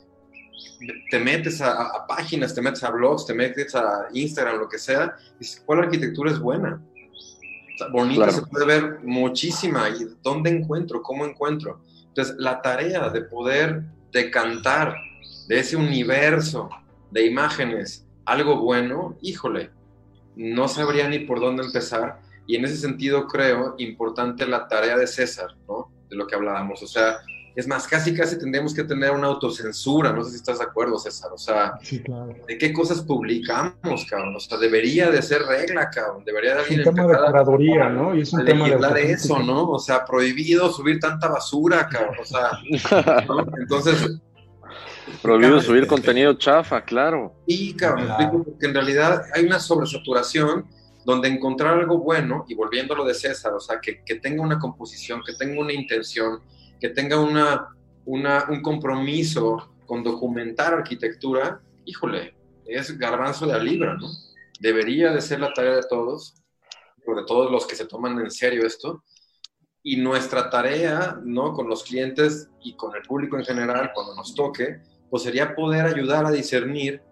te 1.11 1.19
metes 1.19 1.61
a, 1.61 2.07
páginas, 2.07 2.55
te 2.55 2.63
metes 2.63 2.83
a 2.85 2.91
blogs, 2.91 3.27
te 3.27 3.35
metes 3.35 3.75
a 3.75 4.09
Instagram, 4.13 4.59
lo 4.59 4.69
que 4.69 4.79
sea, 4.79 5.17
y 5.37 5.41
dices, 5.41 5.63
¿cuál 5.65 5.81
arquitectura 5.81 6.31
es 6.31 6.39
buena? 6.39 6.83
bonita 7.93 8.31
se 8.33 8.43
puede 8.43 8.67
ver 8.67 8.99
muchísima. 9.05 9.89
¿Y 9.89 10.07
dónde 10.23 10.51
encuentro? 10.51 11.01
¿Cómo 11.03 11.25
encuentro? 11.25 11.81
Entonces, 12.09 12.35
la 12.39 12.61
tarea 12.61 13.09
de 13.11 13.23
poder 13.23 13.85
decantar 14.13 14.97
de 15.49 15.59
ese 15.59 15.77
universo 15.77 16.71
de 17.11 17.27
imágenes 17.27 18.07
algo 18.29 18.59
bueno, 18.59 19.17
híjole, 19.23 19.71
no 20.37 20.69
sabría 20.69 21.09
ni 21.09 21.21
por 21.21 21.41
dónde 21.41 21.65
empezar. 21.65 22.21
Y 22.47 22.57
en 22.57 22.65
ese 22.67 22.77
sentido 22.77 23.27
creo 23.27 23.75
importante 23.79 24.47
la 24.47 24.69
tarea 24.69 24.99
de 24.99 25.07
César, 25.07 25.57
¿no? 25.67 25.91
De 26.11 26.17
lo 26.17 26.27
que 26.27 26.35
hablábamos. 26.35 26.83
O 26.83 26.87
sea, 26.87 27.21
es 27.57 27.67
más, 27.67 27.89
casi 27.89 28.15
casi 28.15 28.39
tendríamos 28.39 28.75
que 28.75 28.85
tener 28.85 29.11
una 29.11 29.29
autocensura, 29.29 30.13
no 30.13 30.23
sé 30.23 30.31
si 30.31 30.37
estás 30.37 30.59
de 30.59 30.65
acuerdo, 30.65 30.99
César. 30.99 31.33
O 31.33 31.39
sea, 31.39 31.79
¿de 32.47 32.59
qué 32.59 32.73
cosas 32.73 33.01
publicamos, 33.01 34.05
cabrón? 34.09 34.37
O 34.37 34.41
sea, 34.41 34.59
debería 34.59 35.11
de 35.11 35.23
ser 35.23 35.43
regla, 35.43 35.89
cabrón. 35.89 36.23
Debería 36.25 36.55
de 36.57 36.63
Es 36.63 36.71
un 36.71 36.85
tema 36.85 37.07
de 37.07 37.17
curaduría, 37.17 37.89
¿no? 37.89 38.15
Y 38.15 38.21
es 38.21 38.33
un 38.35 38.45
tema 38.45 38.69
de... 38.69 39.11
eso, 39.11 39.39
¿no? 39.39 39.71
O 39.71 39.79
sea, 39.79 40.05
prohibido 40.05 40.71
subir 40.71 41.01
tanta 41.01 41.29
basura, 41.29 41.89
cabrón. 41.89 42.17
O 42.21 42.27
sea, 42.27 42.51
entonces 43.59 44.21
Prohibido 45.23 45.61
subir 45.61 45.87
contenido 45.87 46.35
chafa, 46.35 46.85
claro. 46.85 47.35
Y, 47.47 47.75
cabrón, 47.75 48.45
porque 48.45 48.67
en 48.67 48.75
realidad 48.75 49.23
hay 49.35 49.45
una 49.45 49.59
sobresaturación 49.59 50.67
donde 51.05 51.29
encontrar 51.29 51.79
algo 51.79 51.99
bueno, 51.99 52.45
y 52.49 52.55
volviéndolo 52.55 53.05
de 53.05 53.15
César, 53.15 53.53
o 53.55 53.61
sea, 53.61 53.81
que, 53.81 54.03
que 54.05 54.17
tenga 54.17 54.43
una 54.43 54.59
composición, 54.59 55.23
que 55.25 55.33
tenga 55.35 55.61
una 55.61 55.73
intención, 55.73 56.41
que 56.81 56.91
tenga 56.91 57.19
una, 57.19 57.69
una, 58.05 58.47
un 58.51 58.61
compromiso 58.61 59.75
con 59.87 60.03
documentar 60.03 60.75
arquitectura, 60.75 61.61
híjole, 61.87 62.35
es 62.67 62.97
garbanzo 62.99 63.47
de 63.47 63.53
la 63.55 63.59
libra, 63.59 63.95
¿no? 63.95 64.07
Debería 64.61 65.11
de 65.13 65.23
ser 65.23 65.41
la 65.41 65.53
tarea 65.55 65.77
de 65.77 65.85
todos, 65.89 66.35
de 67.07 67.25
todos 67.27 67.51
los 67.51 67.67
que 67.67 67.75
se 67.75 67.87
toman 67.87 68.19
en 68.19 68.31
serio 68.31 68.67
esto, 68.67 69.03
y 69.83 69.97
nuestra 69.97 70.51
tarea, 70.51 71.19
¿no? 71.25 71.55
Con 71.55 71.69
los 71.69 71.85
clientes 71.85 72.51
y 72.63 72.77
con 72.77 72.95
el 72.95 73.03
público 73.03 73.39
en 73.39 73.45
general, 73.45 73.93
cuando 73.95 74.15
nos 74.15 74.35
toque, 74.35 74.83
pues 75.11 75.23
sería 75.23 75.55
poder 75.55 75.87
ayudar 75.87 76.27
a 76.27 76.31
discernir 76.31 77.03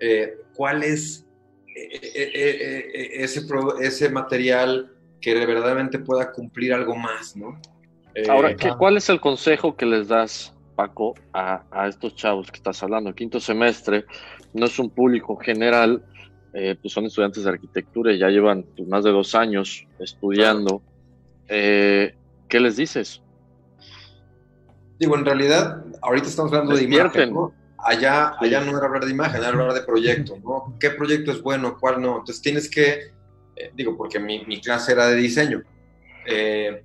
eh, 0.00 0.36
cuál 0.54 0.82
es 0.82 1.26
eh, 1.74 2.00
eh, 2.14 3.10
ese, 3.22 3.42
ese 3.80 4.08
material 4.10 4.92
que 5.20 5.34
verdaderamente 5.34 5.98
pueda 5.98 6.32
cumplir 6.32 6.72
algo 6.72 6.96
más, 6.96 7.36
¿no? 7.36 7.60
Ahora, 8.28 8.56
¿cuál 8.76 8.96
es 8.96 9.08
el 9.10 9.20
consejo 9.20 9.76
que 9.76 9.86
les 9.86 10.08
das, 10.08 10.52
Paco, 10.74 11.14
a, 11.32 11.86
estos 11.88 12.16
chavos 12.16 12.50
que 12.50 12.56
estás 12.56 12.82
hablando? 12.82 13.14
Quinto 13.14 13.38
semestre, 13.38 14.06
no 14.54 14.66
es 14.66 14.78
un 14.78 14.90
público 14.90 15.36
general, 15.36 16.02
pues 16.50 16.92
son 16.92 17.06
estudiantes 17.06 17.44
de 17.44 17.50
arquitectura 17.50 18.12
y 18.12 18.18
ya 18.18 18.28
llevan 18.28 18.64
pues, 18.76 18.88
más 18.88 19.04
de 19.04 19.12
dos 19.12 19.36
años 19.36 19.86
estudiando. 20.00 20.82
¿Qué 21.46 22.60
les 22.60 22.76
dices? 22.76 23.22
Digo, 24.98 25.16
en 25.16 25.24
realidad, 25.24 25.84
ahorita 26.02 26.28
estamos 26.28 26.52
hablando 26.52 26.74
de 26.74 26.82
imagen, 26.82 27.32
¿no? 27.32 27.52
Allá, 27.78 28.34
allá 28.40 28.60
no 28.60 28.76
era 28.76 28.86
hablar 28.86 29.04
de 29.04 29.12
imagen, 29.12 29.36
era 29.36 29.48
hablar 29.48 29.72
de 29.72 29.82
proyecto, 29.82 30.36
¿no? 30.42 30.76
¿Qué 30.80 30.90
proyecto 30.90 31.30
es 31.30 31.40
bueno, 31.40 31.76
cuál 31.78 32.02
no? 32.02 32.18
Entonces 32.18 32.42
tienes 32.42 32.68
que, 32.68 33.12
eh, 33.54 33.70
digo, 33.74 33.96
porque 33.96 34.18
mi, 34.18 34.44
mi, 34.46 34.60
clase 34.60 34.92
era 34.92 35.06
de 35.06 35.14
diseño, 35.14 35.62
eh, 36.26 36.82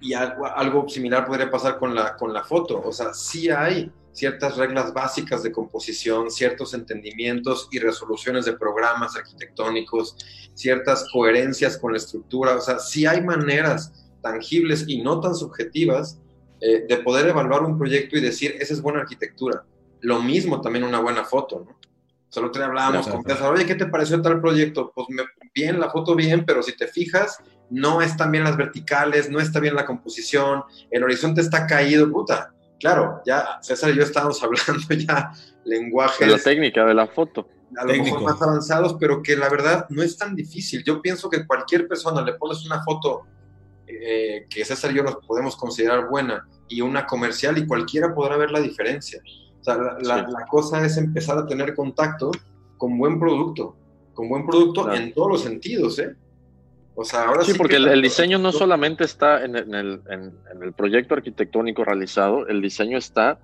y 0.00 0.14
algo, 0.14 0.46
algo, 0.46 0.88
similar 0.88 1.26
podría 1.26 1.50
pasar 1.50 1.78
con 1.78 1.94
la, 1.94 2.16
con 2.16 2.32
la 2.32 2.42
foto, 2.42 2.80
o 2.82 2.92
sea, 2.92 3.12
sí 3.12 3.50
hay 3.50 3.92
ciertas 4.12 4.56
reglas 4.56 4.94
básicas 4.94 5.42
de 5.42 5.52
composición, 5.52 6.30
ciertos 6.30 6.72
entendimientos 6.72 7.68
y 7.70 7.78
resoluciones 7.78 8.46
de 8.46 8.54
programas 8.54 9.14
arquitectónicos, 9.16 10.16
ciertas 10.54 11.06
coherencias 11.12 11.76
con 11.76 11.92
la 11.92 11.98
estructura, 11.98 12.56
o 12.56 12.60
sea, 12.60 12.78
sí 12.78 13.04
hay 13.04 13.22
maneras 13.22 13.92
tangibles 14.22 14.84
y 14.88 15.02
no 15.02 15.20
tan 15.20 15.34
subjetivas 15.34 16.19
eh, 16.60 16.84
de 16.88 16.96
poder 16.98 17.28
evaluar 17.28 17.62
un 17.62 17.78
proyecto 17.78 18.16
y 18.16 18.20
decir, 18.20 18.56
esa 18.60 18.74
es 18.74 18.82
buena 18.82 19.00
arquitectura. 19.00 19.64
Lo 20.00 20.20
mismo 20.20 20.60
también 20.60 20.84
una 20.84 21.00
buena 21.00 21.24
foto, 21.24 21.64
¿no? 21.66 21.78
Solo 22.30 22.52
te 22.52 22.62
hablábamos 22.62 23.08
con 23.08 23.24
César, 23.24 23.52
oye, 23.52 23.66
¿qué 23.66 23.74
te 23.74 23.86
pareció 23.86 24.22
tal 24.22 24.40
proyecto? 24.40 24.92
Pues 24.94 25.08
bien, 25.52 25.80
la 25.80 25.90
foto 25.90 26.14
bien, 26.14 26.44
pero 26.46 26.62
si 26.62 26.76
te 26.76 26.86
fijas, 26.86 27.38
no 27.70 28.00
están 28.00 28.30
bien 28.30 28.44
las 28.44 28.56
verticales, 28.56 29.28
no 29.28 29.40
está 29.40 29.58
bien 29.58 29.74
la 29.74 29.84
composición, 29.84 30.62
el 30.92 31.02
horizonte 31.02 31.40
está 31.40 31.66
caído, 31.66 32.08
puta. 32.08 32.54
Claro, 32.78 33.20
ya 33.26 33.58
César 33.62 33.90
y 33.90 33.96
yo 33.96 34.04
estábamos 34.04 34.40
hablando 34.44 34.94
ya 34.94 35.32
lenguajes. 35.64 36.20
De 36.20 36.32
la 36.32 36.38
técnica 36.38 36.84
de 36.84 36.94
la 36.94 37.08
foto. 37.08 37.48
A 37.76 37.84
lo 37.84 37.92
mejor 37.94 38.22
más 38.22 38.40
avanzados, 38.40 38.96
pero 39.00 39.22
que 39.22 39.36
la 39.36 39.48
verdad 39.48 39.86
no 39.90 40.02
es 40.02 40.16
tan 40.16 40.36
difícil. 40.36 40.84
Yo 40.84 41.02
pienso 41.02 41.28
que 41.28 41.44
cualquier 41.44 41.88
persona 41.88 42.22
le 42.22 42.34
pones 42.34 42.64
una 42.64 42.82
foto 42.82 43.26
eh, 44.02 44.46
que 44.48 44.64
César 44.64 44.92
y 44.92 44.96
yo 44.96 45.02
nos 45.02 45.16
podemos 45.16 45.56
considerar 45.56 46.08
buena 46.08 46.46
y 46.68 46.80
una 46.80 47.06
comercial 47.06 47.58
y 47.58 47.66
cualquiera 47.66 48.14
podrá 48.14 48.36
ver 48.36 48.50
la 48.50 48.60
diferencia. 48.60 49.20
O 49.60 49.64
sea, 49.64 49.76
la, 50.00 50.46
cosa 50.48 50.84
es 50.84 50.96
empezar 50.96 51.36
a 51.36 51.46
tener 51.46 51.74
contacto 51.74 52.30
con 52.78 52.96
buen 52.96 53.18
producto, 53.18 53.76
con 54.14 54.28
buen 54.28 54.46
producto 54.46 54.92
en 54.92 55.12
todos 55.12 55.30
los 55.32 55.42
sentidos, 55.42 55.98
¿eh? 55.98 56.14
O 56.94 57.04
sea, 57.04 57.24
ahora 57.28 57.44
sí, 57.44 57.54
porque 57.54 57.76
el, 57.76 58.02
diseño 58.02 58.38
no 58.38 58.52
solamente 58.52 59.04
está 59.04 59.44
en, 59.44 59.56
el, 59.56 59.74
en, 59.74 60.34
el, 60.62 60.72
proyecto 60.72 61.14
arquitectónico 61.14 61.84
realizado, 61.84 62.46
el 62.46 62.60
diseño 62.60 62.98
está 62.98 63.38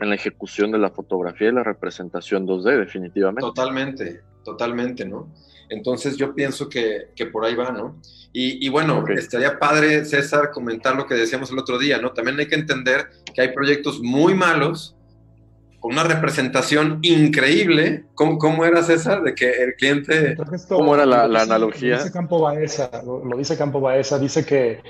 en 0.00 0.08
la 0.08 0.14
ejecución 0.14 0.72
de 0.72 0.78
la 0.78 0.90
fotografía 0.90 1.48
y 1.48 1.52
la 1.52 1.62
representación 1.62 2.46
2D, 2.46 2.78
definitivamente. 2.78 3.42
Totalmente, 3.42 4.22
totalmente, 4.44 5.04
¿no? 5.04 5.28
Entonces 5.68 6.16
yo 6.16 6.34
pienso 6.34 6.68
que, 6.68 7.08
que 7.14 7.26
por 7.26 7.44
ahí 7.44 7.54
va, 7.54 7.70
¿no? 7.70 7.96
Y, 8.38 8.68
bueno, 8.68 9.02
estaría 9.08 9.58
padre, 9.58 10.04
César, 10.04 10.50
comentar 10.50 10.94
lo 10.94 11.06
que 11.06 11.14
decíamos 11.14 11.50
el 11.50 11.58
otro 11.58 11.78
día, 11.78 11.96
¿no? 11.96 12.12
También 12.12 12.38
hay 12.38 12.46
que 12.46 12.54
entender 12.54 13.08
que 13.34 13.40
hay 13.40 13.54
proyectos 13.54 14.00
muy 14.02 14.34
malos 14.34 14.94
una 15.82 16.02
representación 16.02 16.98
increíble. 17.02 18.04
¿Cómo, 18.14 18.36
cómo 18.38 18.66
era 18.66 18.82
César? 18.82 19.22
De 19.22 19.34
que 19.34 19.50
el 19.50 19.74
cliente... 19.76 20.36
¿Cómo 20.68 20.94
era 20.94 21.06
la, 21.06 21.24
analogía? 21.40 21.96
Lo 21.96 22.02
dice 22.02 22.12
Campo 22.12 22.40
Baeza, 22.40 22.90
lo, 23.04 23.36
dice 23.38 23.56
Campo 23.56 23.80
Baeza, 23.80 24.18
dice 24.18 24.44
que, 24.44 24.80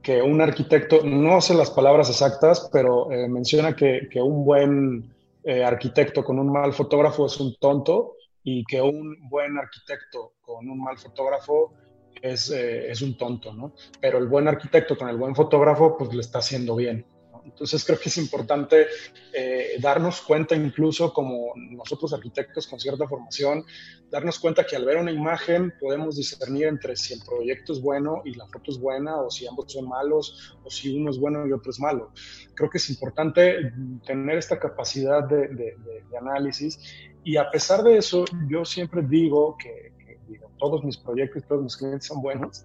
que, 0.00 0.22
un 0.22 0.40
arquitecto, 0.40 1.00
no 1.04 1.40
sé 1.40 1.54
las 1.54 1.70
palabras 1.70 2.08
exactas, 2.08 2.70
pero 2.72 3.10
eh, 3.10 3.28
menciona 3.28 3.74
que, 3.74 4.08
que, 4.10 4.22
un 4.22 4.44
buen 4.44 5.12
eh, 5.42 5.64
arquitecto 5.64 6.24
con 6.24 6.38
un 6.38 6.50
mal 6.50 6.72
fotógrafo 6.72 7.26
es 7.26 7.38
un 7.38 7.54
tonto 7.56 8.14
y 8.44 8.64
que 8.64 8.80
un 8.80 9.28
buen 9.28 9.58
arquitecto 9.58 10.34
con 10.42 10.68
un 10.68 10.84
mal 10.84 10.98
fotógrafo 10.98 11.74
es, 12.22 12.50
eh, 12.50 12.90
es 12.90 13.02
un 13.02 13.16
tonto, 13.16 13.52
¿no? 13.52 13.74
Pero 14.00 14.18
el 14.18 14.28
buen 14.28 14.46
arquitecto 14.46 14.96
con 14.96 15.08
el 15.08 15.16
buen 15.16 15.34
fotógrafo, 15.34 15.96
pues 15.96 16.14
le 16.14 16.20
está 16.20 16.38
haciendo 16.38 16.76
bien. 16.76 17.06
Entonces 17.44 17.84
creo 17.84 17.98
que 17.98 18.08
es 18.08 18.16
importante 18.16 18.86
eh, 19.32 19.76
darnos 19.80 20.22
cuenta 20.22 20.56
incluso 20.56 21.12
como 21.12 21.52
nosotros 21.56 22.12
arquitectos 22.12 22.66
con 22.66 22.80
cierta 22.80 23.06
formación, 23.06 23.64
darnos 24.10 24.38
cuenta 24.38 24.64
que 24.64 24.76
al 24.76 24.84
ver 24.84 24.96
una 24.96 25.12
imagen 25.12 25.74
podemos 25.78 26.16
discernir 26.16 26.66
entre 26.66 26.96
si 26.96 27.14
el 27.14 27.20
proyecto 27.20 27.72
es 27.72 27.80
bueno 27.80 28.22
y 28.24 28.34
la 28.34 28.46
foto 28.46 28.70
es 28.70 28.78
buena 28.78 29.16
o 29.16 29.30
si 29.30 29.46
ambos 29.46 29.72
son 29.72 29.88
malos 29.88 30.56
o 30.62 30.70
si 30.70 30.96
uno 30.96 31.10
es 31.10 31.18
bueno 31.18 31.46
y 31.46 31.52
otro 31.52 31.70
es 31.70 31.80
malo. 31.80 32.12
Creo 32.54 32.70
que 32.70 32.78
es 32.78 32.88
importante 32.90 33.72
tener 34.06 34.38
esta 34.38 34.58
capacidad 34.58 35.24
de, 35.24 35.48
de, 35.48 35.74
análisis 36.18 36.78
y 37.24 37.36
a 37.36 37.50
pesar 37.50 37.82
de 37.82 37.96
eso 37.98 38.24
yo 38.48 38.64
siempre 38.64 39.02
digo 39.02 39.56
que, 39.58 39.92
que 39.98 40.18
digo, 40.28 40.50
todos 40.58 40.84
mis 40.84 40.96
proyectos, 40.96 41.44
todos 41.46 41.62
mis 41.62 41.76
clientes 41.76 42.06
son 42.06 42.22
buenos, 42.22 42.64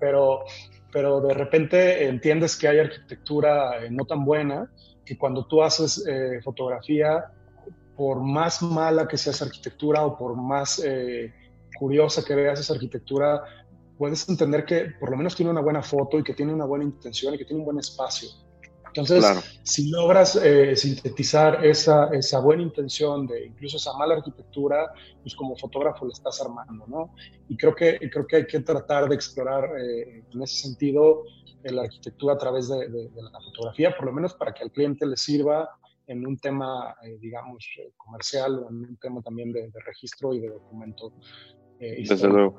pero 0.00 0.40
pero 0.92 1.20
de 1.20 1.34
repente 1.34 2.08
entiendes 2.08 2.56
que 2.56 2.68
hay 2.68 2.78
arquitectura 2.78 3.84
eh, 3.84 3.90
no 3.90 4.04
tan 4.04 4.24
buena, 4.24 4.70
que 5.04 5.16
cuando 5.16 5.46
tú 5.46 5.62
haces 5.62 6.04
eh, 6.06 6.40
fotografía, 6.42 7.32
por 7.96 8.20
más 8.20 8.62
mala 8.62 9.08
que 9.08 9.16
sea 9.16 9.32
esa 9.32 9.46
arquitectura 9.46 10.04
o 10.04 10.16
por 10.16 10.36
más 10.36 10.80
eh, 10.84 11.32
curiosa 11.78 12.24
que 12.24 12.34
veas 12.34 12.60
esa 12.60 12.74
arquitectura, 12.74 13.42
puedes 13.96 14.28
entender 14.28 14.64
que 14.64 14.92
por 15.00 15.10
lo 15.10 15.16
menos 15.16 15.34
tiene 15.34 15.50
una 15.50 15.60
buena 15.60 15.82
foto 15.82 16.18
y 16.18 16.22
que 16.22 16.34
tiene 16.34 16.54
una 16.54 16.64
buena 16.64 16.84
intención 16.84 17.34
y 17.34 17.38
que 17.38 17.44
tiene 17.44 17.60
un 17.60 17.66
buen 17.66 17.78
espacio. 17.78 18.28
Entonces, 18.88 19.24
si 19.62 19.90
logras 19.90 20.36
eh, 20.36 20.74
sintetizar 20.76 21.64
esa, 21.64 22.08
esa, 22.12 22.40
buena 22.40 22.62
intención 22.62 23.26
de 23.26 23.46
incluso 23.46 23.76
esa 23.76 23.92
mala 23.94 24.16
arquitectura, 24.16 24.92
pues 25.22 25.34
como 25.34 25.56
fotógrafo 25.56 26.06
la 26.06 26.12
estás 26.12 26.40
armando, 26.40 26.86
¿no? 26.86 27.14
Y 27.48 27.56
creo 27.56 27.74
que, 27.74 27.98
creo 28.10 28.26
que 28.26 28.36
hay 28.36 28.46
que 28.46 28.60
tratar 28.60 29.08
de 29.08 29.14
explorar 29.14 29.64
eh, 29.78 30.24
en 30.32 30.42
ese 30.42 30.62
sentido 30.62 31.24
eh, 31.62 31.72
la 31.72 31.82
arquitectura 31.82 32.34
a 32.34 32.38
través 32.38 32.68
de, 32.68 32.88
la 32.88 33.40
fotografía, 33.40 33.96
por 33.96 34.06
lo 34.06 34.12
menos 34.12 34.34
para 34.34 34.52
que 34.52 34.62
al 34.62 34.72
cliente 34.72 35.06
le 35.06 35.16
sirva 35.16 35.68
en 36.06 36.26
un 36.26 36.38
tema, 36.38 36.96
digamos, 37.20 37.66
comercial 37.98 38.60
o 38.60 38.70
en 38.70 38.76
un 38.76 38.96
tema 38.96 39.20
también 39.20 39.52
de, 39.52 39.70
registro 39.84 40.32
y 40.32 40.40
de 40.40 40.48
documento. 40.48 41.12
Desde 41.78 42.28
luego. 42.28 42.56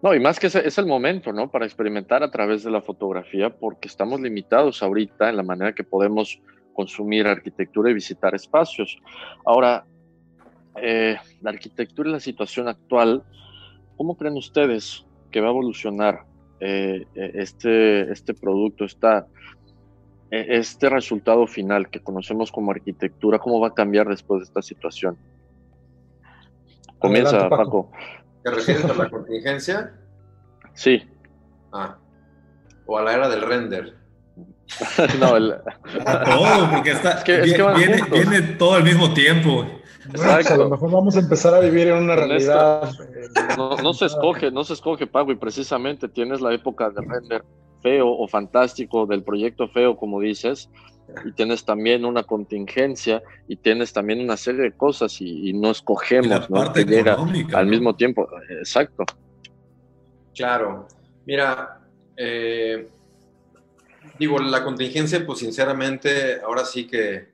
No, 0.00 0.14
y 0.14 0.20
más 0.20 0.38
que 0.38 0.46
es 0.46 0.78
el 0.78 0.86
momento, 0.86 1.32
¿no? 1.32 1.50
Para 1.50 1.64
experimentar 1.64 2.22
a 2.22 2.30
través 2.30 2.62
de 2.62 2.70
la 2.70 2.80
fotografía, 2.80 3.50
porque 3.50 3.88
estamos 3.88 4.20
limitados 4.20 4.82
ahorita 4.82 5.28
en 5.28 5.36
la 5.36 5.42
manera 5.42 5.74
que 5.74 5.82
podemos 5.82 6.40
consumir 6.72 7.26
arquitectura 7.26 7.90
y 7.90 7.94
visitar 7.94 8.32
espacios. 8.36 8.96
Ahora, 9.44 9.84
eh, 10.80 11.16
la 11.40 11.50
arquitectura 11.50 12.08
y 12.08 12.12
la 12.12 12.20
situación 12.20 12.68
actual, 12.68 13.24
¿cómo 13.96 14.16
creen 14.16 14.36
ustedes 14.36 15.04
que 15.32 15.40
va 15.40 15.48
a 15.48 15.50
evolucionar 15.50 16.22
eh, 16.60 17.04
eh, 17.16 17.32
este, 17.34 18.12
este 18.12 18.34
producto, 18.34 18.84
esta, 18.84 19.26
este 20.30 20.88
resultado 20.88 21.48
final 21.48 21.90
que 21.90 21.98
conocemos 21.98 22.52
como 22.52 22.70
arquitectura? 22.70 23.40
¿Cómo 23.40 23.58
va 23.58 23.68
a 23.68 23.74
cambiar 23.74 24.06
después 24.08 24.42
de 24.42 24.44
esta 24.44 24.62
situación? 24.62 25.18
Comienza, 27.00 27.48
Paco. 27.48 27.90
¿Te 28.48 28.54
refieres 28.56 28.84
a 28.84 28.94
la 28.94 29.10
contingencia? 29.10 29.92
Sí. 30.74 31.02
Ah. 31.72 31.98
O 32.86 32.98
a 32.98 33.02
la 33.02 33.14
era 33.14 33.28
del 33.28 33.42
render. 33.42 33.94
no, 35.20 35.36
el... 35.36 35.52
a 36.06 36.24
todo, 36.24 36.70
porque 36.70 36.90
está, 36.92 37.22
viene, 37.24 38.42
todo 38.58 38.74
al 38.74 38.84
mismo 38.84 39.12
tiempo. 39.12 39.66
Pues 40.10 40.50
a 40.50 40.56
lo 40.56 40.70
mejor 40.70 40.90
vamos 40.90 41.16
a 41.16 41.20
empezar 41.20 41.54
a 41.54 41.60
vivir 41.60 41.88
en 41.88 42.04
una 42.04 42.16
realidad. 42.16 42.90
Eh, 43.14 43.56
no, 43.56 43.92
se 43.92 44.06
escoge, 44.06 44.50
no 44.50 44.64
se 44.64 44.74
escoge, 44.74 45.06
Pago, 45.06 45.32
y 45.32 45.36
precisamente 45.36 46.08
tienes 46.08 46.40
la 46.40 46.54
época 46.54 46.88
de 46.90 47.02
render 47.02 47.44
feo 47.82 48.08
o 48.08 48.26
fantástico 48.26 49.06
del 49.06 49.22
proyecto 49.22 49.68
feo, 49.68 49.96
como 49.96 50.20
dices, 50.20 50.70
y 51.24 51.32
tienes 51.32 51.64
también 51.64 52.04
una 52.04 52.22
contingencia 52.22 53.22
y 53.46 53.56
tienes 53.56 53.92
también 53.92 54.20
una 54.20 54.36
serie 54.36 54.62
de 54.62 54.72
cosas 54.72 55.20
y, 55.20 55.52
no 55.52 55.70
escogemos, 55.70 56.50
¿no? 56.50 56.72
Que 56.72 56.84
llega 56.84 57.16
al 57.54 57.66
mismo 57.66 57.96
tiempo. 57.96 58.28
Exacto. 58.50 59.04
Claro. 60.34 60.86
Mira, 61.26 61.80
eh, 62.16 62.88
digo, 64.18 64.38
la 64.38 64.62
contingencia, 64.62 65.24
pues 65.24 65.40
sinceramente, 65.40 66.40
ahora 66.40 66.64
sí 66.64 66.86
que 66.86 67.28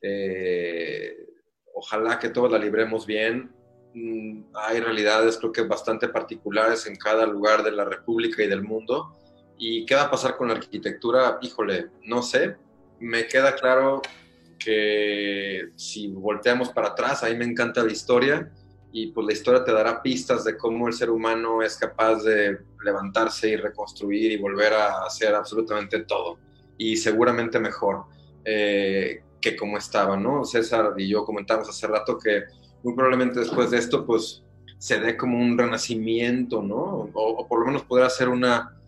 eh, 0.00 1.16
ojalá 1.74 2.18
que 2.18 2.28
todos 2.28 2.50
la 2.50 2.58
libremos 2.58 3.06
bien. 3.06 3.50
Mm, 3.94 4.42
hay 4.54 4.80
realidades, 4.80 5.38
creo 5.38 5.52
que 5.52 5.62
bastante 5.62 6.08
particulares 6.08 6.86
en 6.86 6.96
cada 6.96 7.26
lugar 7.26 7.62
de 7.62 7.72
la 7.72 7.84
República 7.84 8.42
y 8.42 8.48
del 8.48 8.62
mundo. 8.62 9.16
¿Y 9.56 9.86
qué 9.86 9.94
va 9.94 10.02
a 10.02 10.10
pasar 10.10 10.36
con 10.36 10.48
la 10.48 10.54
arquitectura? 10.54 11.38
Híjole, 11.40 11.86
no 12.02 12.22
sé, 12.22 12.56
me 13.00 13.26
queda 13.26 13.54
claro 13.54 14.02
que 14.58 15.70
si 15.76 16.08
volteamos 16.08 16.70
para 16.70 16.88
atrás, 16.88 17.22
ahí 17.22 17.36
me 17.36 17.44
encanta 17.44 17.84
la 17.84 17.92
historia 17.92 18.50
y 18.92 19.08
pues 19.08 19.26
la 19.26 19.32
historia 19.32 19.64
te 19.64 19.72
dará 19.72 20.00
pistas 20.02 20.44
de 20.44 20.56
cómo 20.56 20.86
el 20.86 20.94
ser 20.94 21.10
humano 21.10 21.62
es 21.62 21.76
capaz 21.76 22.22
de 22.22 22.58
levantarse 22.84 23.50
y 23.50 23.56
reconstruir 23.56 24.32
y 24.32 24.36
volver 24.36 24.72
a 24.72 25.04
hacer 25.04 25.34
absolutamente 25.34 26.04
todo 26.04 26.38
y 26.78 26.96
seguramente 26.96 27.58
mejor 27.58 28.04
eh, 28.44 29.22
que 29.40 29.56
como 29.56 29.76
estaba, 29.76 30.16
¿no? 30.16 30.44
César 30.44 30.94
y 30.96 31.08
yo 31.08 31.24
comentamos 31.24 31.68
hace 31.68 31.86
rato 31.86 32.18
que 32.18 32.44
muy 32.82 32.94
probablemente 32.94 33.40
después 33.40 33.70
de 33.70 33.78
esto 33.78 34.06
pues 34.06 34.42
se 34.78 35.00
dé 35.00 35.16
como 35.16 35.38
un 35.38 35.58
renacimiento, 35.58 36.62
¿no? 36.62 37.10
O, 37.14 37.46
por 37.48 37.60
lo 37.60 37.66
menos 37.66 37.82
poder 37.82 38.04
hacer 38.04 38.28
una, 38.28 38.78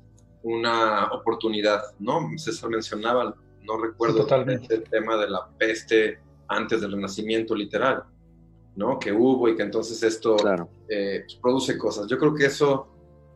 una 0.43 1.07
oportunidad, 1.07 1.83
¿no? 1.99 2.31
César 2.37 2.71
mencionaba 2.71 3.35
no 3.67 3.79
recuerdo 3.79 4.19
totalmente 4.19 4.75
el 4.75 4.85
tema 4.85 5.17
de 5.17 5.29
la 5.29 5.49
peste 5.59 6.19
antes 6.49 6.81
del 6.81 6.93
Renacimiento 6.93 7.55
literal, 7.55 8.05
¿no? 8.77 8.99
Que 8.99 9.13
hubo 9.13 9.49
y 9.49 9.57
que 9.57 9.63
entonces 9.63 10.03
esto 10.03 10.37
eh, 10.89 11.25
pues, 11.27 11.39
produce 11.41 11.77
cosas. 11.77 12.07
Yo 12.07 12.19
creo 12.19 12.35
que 12.35 12.47
eso 12.47 12.89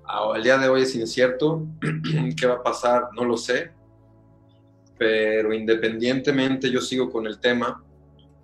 al 0.07 0.43
día 0.43 0.59
de 0.59 0.69
hoy 0.69 0.83
es 0.83 0.95
incierto. 0.95 1.67
¿Qué 2.37 2.47
va 2.47 2.55
a 2.55 2.63
pasar? 2.63 3.09
No 3.15 3.25
lo 3.25 3.37
sé. 3.37 3.73
Pero 4.99 5.53
independientemente 5.55 6.71
yo 6.71 6.81
sigo 6.81 7.11
con 7.11 7.27
el 7.27 7.41
tema 7.41 7.83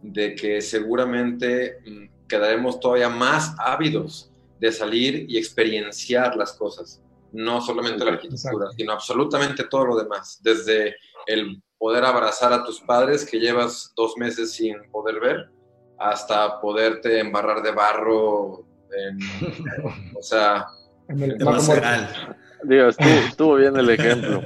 de 0.03 0.35
que 0.35 0.61
seguramente 0.62 1.79
mm, 1.85 2.27
quedaremos 2.29 2.81
todavía 2.81 3.09
más 3.09 3.55
ávidos 3.59 4.31
de 4.59 4.72
salir 4.72 5.27
y 5.29 5.37
experienciar 5.37 6.37
las 6.37 6.53
cosas. 6.55 7.03
No 7.33 7.61
solamente 7.61 8.05
la 8.05 8.12
arquitectura, 8.12 8.70
sino 8.75 8.92
absolutamente 8.92 9.64
todo 9.64 9.87
lo 9.87 9.96
demás. 9.96 10.40
Desde 10.42 10.96
el 11.27 11.62
poder 11.79 12.05
abrazar 12.05 12.53
a 12.53 12.65
tus 12.65 12.81
padres 12.81 13.25
que 13.25 13.39
llevas 13.39 13.93
dos 13.97 14.17
meses 14.17 14.53
sin 14.53 14.77
poder 14.91 15.21
ver, 15.21 15.51
hasta 15.99 16.61
poderte 16.61 17.21
embarrar 17.21 17.62
de 17.62 17.73
barro, 17.73 18.65
en, 18.91 19.19
o 20.17 20.23
sea, 20.23 20.67
en 21.09 21.23
el 21.23 21.39
Dios, 22.65 22.97
estuvo, 22.99 23.57
bien 23.57 23.77
el 23.77 23.91
ejemplo. 23.91 24.43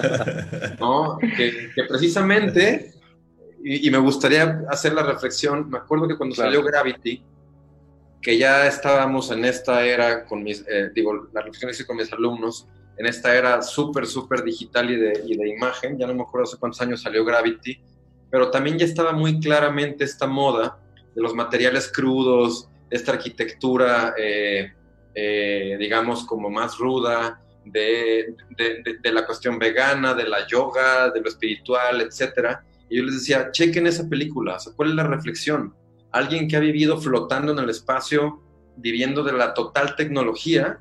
no, 0.80 1.18
que, 1.18 1.70
precisamente, 1.88 2.92
y, 3.62 3.90
me 3.90 3.98
gustaría 3.98 4.62
hacer 4.68 4.94
la 4.94 5.02
reflexión, 5.02 5.70
me 5.70 5.78
acuerdo 5.78 6.08
que 6.08 6.16
cuando 6.16 6.34
salió 6.34 6.62
Gravity, 6.62 7.22
que 8.20 8.38
ya 8.38 8.66
estábamos 8.66 9.30
en 9.30 9.44
esta 9.44 9.84
era 9.84 10.24
con 10.24 10.42
mis, 10.42 10.64
eh, 10.66 10.90
digo, 10.94 11.28
la 11.32 11.42
reflexión 11.42 11.70
hice 11.70 11.86
con 11.86 11.96
mis 11.96 12.12
alumnos, 12.12 12.66
en 12.96 13.06
esta 13.06 13.34
era 13.34 13.60
súper, 13.62 14.06
súper 14.06 14.42
digital 14.42 14.90
y 14.90 14.96
de, 14.96 15.22
y 15.26 15.36
de, 15.36 15.48
imagen. 15.48 15.98
Ya 15.98 16.06
no 16.06 16.14
me 16.14 16.22
acuerdo 16.22 16.44
hace 16.44 16.58
cuántos 16.58 16.80
años 16.80 17.02
salió 17.02 17.24
Gravity, 17.24 17.80
pero 18.30 18.50
también 18.50 18.78
ya 18.78 18.84
estaba 18.84 19.12
muy 19.12 19.40
claramente 19.40 20.04
esta 20.04 20.26
moda 20.26 20.78
de 21.14 21.22
los 21.22 21.34
materiales 21.34 21.90
crudos, 21.92 22.68
de 22.90 22.96
esta 22.96 23.12
arquitectura, 23.12 24.14
eh, 24.18 24.72
eh, 25.14 25.76
digamos, 25.78 26.24
como 26.24 26.50
más 26.50 26.78
ruda, 26.78 27.40
de, 27.64 28.34
de, 28.56 28.98
de, 29.00 29.12
la 29.12 29.24
cuestión 29.24 29.58
vegana, 29.58 30.12
de 30.14 30.28
la 30.28 30.46
yoga, 30.46 31.10
de 31.10 31.20
lo 31.20 31.28
espiritual, 31.28 32.00
etc. 32.00 32.58
Y 32.90 32.98
yo 32.98 33.04
les 33.04 33.14
decía, 33.14 33.50
chequen 33.50 33.86
esa 33.86 34.08
película, 34.08 34.58
¿cuál 34.76 34.90
es 34.90 34.94
la 34.96 35.04
reflexión? 35.04 35.74
Alguien 36.12 36.46
que 36.46 36.56
ha 36.56 36.60
vivido 36.60 36.98
flotando 37.00 37.52
en 37.52 37.58
el 37.58 37.70
espacio, 37.70 38.42
viviendo 38.76 39.22
de 39.22 39.32
la 39.32 39.54
total 39.54 39.96
tecnología, 39.96 40.80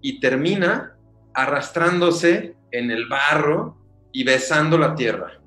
y 0.00 0.20
termina 0.20 0.93
arrastrándose 1.34 2.56
en 2.70 2.90
el 2.90 3.08
barro 3.08 3.76
y 4.12 4.24
besando 4.24 4.78
la 4.78 4.94
tierra. 4.94 5.40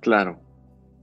Claro. 0.00 0.40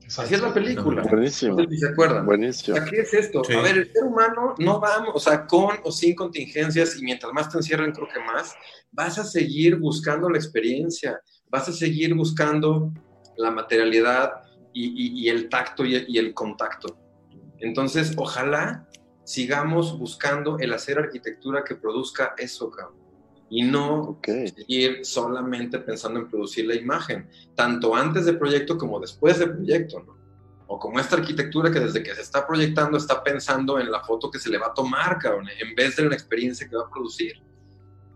Así 0.05 0.33
es 0.33 0.41
la 0.41 0.53
película. 0.53 1.03
Buenísimo. 1.03 1.57
¿Se 1.69 1.87
acuerdan? 1.87 2.25
Buenísimo. 2.25 2.77
¿qué 2.89 2.99
es 2.99 3.13
esto? 3.13 3.41
A 3.57 3.61
ver, 3.61 3.77
el 3.77 3.91
ser 3.93 4.03
humano 4.03 4.55
no 4.59 4.81
va, 4.81 5.05
o 5.13 5.19
sea, 5.19 5.47
con 5.47 5.77
o 5.83 5.91
sin 5.91 6.15
contingencias, 6.15 6.97
y 6.97 7.03
mientras 7.03 7.31
más 7.31 7.49
te 7.49 7.57
encierren, 7.57 7.93
creo 7.93 8.09
que 8.13 8.19
más, 8.19 8.53
vas 8.91 9.17
a 9.17 9.23
seguir 9.23 9.77
buscando 9.77 10.29
la 10.29 10.37
experiencia, 10.37 11.21
vas 11.49 11.69
a 11.69 11.71
seguir 11.71 12.13
buscando 12.13 12.91
la 13.37 13.51
materialidad 13.51 14.33
y, 14.73 15.29
el 15.29 15.47
tacto 15.47 15.85
y, 15.85 16.17
el 16.17 16.33
contacto. 16.33 16.97
Entonces, 17.59 18.13
ojalá 18.17 18.87
sigamos 19.23 19.97
buscando 19.97 20.59
el 20.59 20.73
hacer 20.73 20.99
arquitectura 20.99 21.63
que 21.63 21.75
produzca 21.75 22.33
eso, 22.37 22.69
cabrón 22.69 23.00
y 23.51 23.63
no 23.63 24.17
seguir 24.23 25.05
solamente 25.05 25.77
pensando 25.79 26.21
en 26.21 26.29
producir 26.29 26.65
la 26.65 26.73
imagen, 26.73 27.27
tanto 27.53 27.93
antes 27.93 28.25
del 28.25 28.39
proyecto 28.39 28.77
como 28.77 28.97
después 28.97 29.39
del 29.39 29.51
proyecto, 29.51 30.01
¿no? 30.07 30.15
O 30.67 30.79
como 30.79 31.01
esta 31.01 31.17
arquitectura 31.17 31.69
que 31.69 31.81
desde 31.81 32.01
que 32.01 32.15
se 32.15 32.21
está 32.21 32.47
proyectando 32.47 32.97
está 32.97 33.21
pensando 33.21 33.77
en 33.77 33.91
la 33.91 33.99
foto 33.99 34.31
que 34.31 34.39
se 34.39 34.49
le 34.49 34.57
va 34.57 34.67
a 34.67 34.73
tomar, 34.73 35.19
cabrón, 35.19 35.49
en 35.49 35.75
vez 35.75 35.97
de 35.97 36.07
la 36.07 36.15
experiencia 36.15 36.65
que 36.69 36.77
va 36.77 36.83
a 36.83 36.89
producir. 36.89 37.41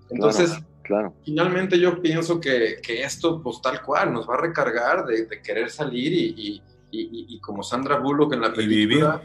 Entonces, 0.10 0.58
claro, 0.82 1.14
finalmente 1.26 1.78
yo 1.78 2.02
pienso 2.02 2.40
que, 2.40 2.78
que, 2.82 3.04
esto, 3.04 3.42
pues 3.44 3.62
tal 3.62 3.82
cual, 3.82 4.14
nos 4.14 4.30
va 4.30 4.36
a 4.36 4.42
recargar 4.42 5.06
de, 5.06 5.28
querer 5.42 5.70
salir 5.70 6.14
y, 6.14 6.62
y, 6.92 7.26
y, 7.36 7.40
como 7.42 7.62
Sandra 7.62 8.00
Bullock 8.00 8.32
en 8.32 8.40
la 8.40 8.54
película, 8.54 9.22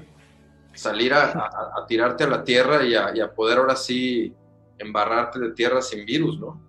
salir 0.74 1.14
a, 1.14 1.30
a, 1.30 1.86
tirarte 1.86 2.24
a 2.24 2.26
la 2.28 2.42
tierra 2.42 2.84
y 2.84 3.20
a 3.20 3.32
poder 3.32 3.58
ahora 3.58 3.76
sí 3.76 4.34
embarrarte 4.80 5.38
de 5.38 5.52
tierra 5.52 5.80
sin 5.82 6.04
virus, 6.04 6.38
¿no? 6.38 6.60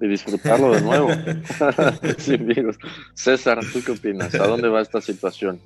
Y 0.00 0.08
disfrutarlo 0.08 0.72
de 0.72 0.82
nuevo, 0.82 1.08
sin 2.18 2.46
virus. 2.46 2.76
César, 3.14 3.60
¿tú 3.72 3.80
qué 3.84 3.92
opinas? 3.92 4.34
¿A 4.34 4.46
dónde 4.46 4.68
va 4.68 4.80
esta 4.80 5.00
situación? 5.00 5.60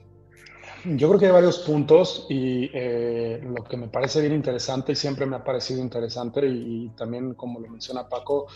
Yo 0.84 1.08
creo 1.08 1.20
que 1.20 1.26
hay 1.26 1.32
varios 1.32 1.58
puntos 1.58 2.26
y 2.30 2.70
eh, 2.72 3.38
lo 3.42 3.64
que 3.64 3.76
me 3.76 3.88
parece 3.88 4.20
bien 4.20 4.32
interesante 4.32 4.92
y 4.92 4.96
siempre 4.96 5.26
me 5.26 5.36
ha 5.36 5.44
parecido 5.44 5.80
interesante 5.80 6.46
y, 6.46 6.88
también 6.96 7.34
como 7.34 7.60
lo 7.60 7.68
menciona 7.68 8.08
Paco, 8.08 8.46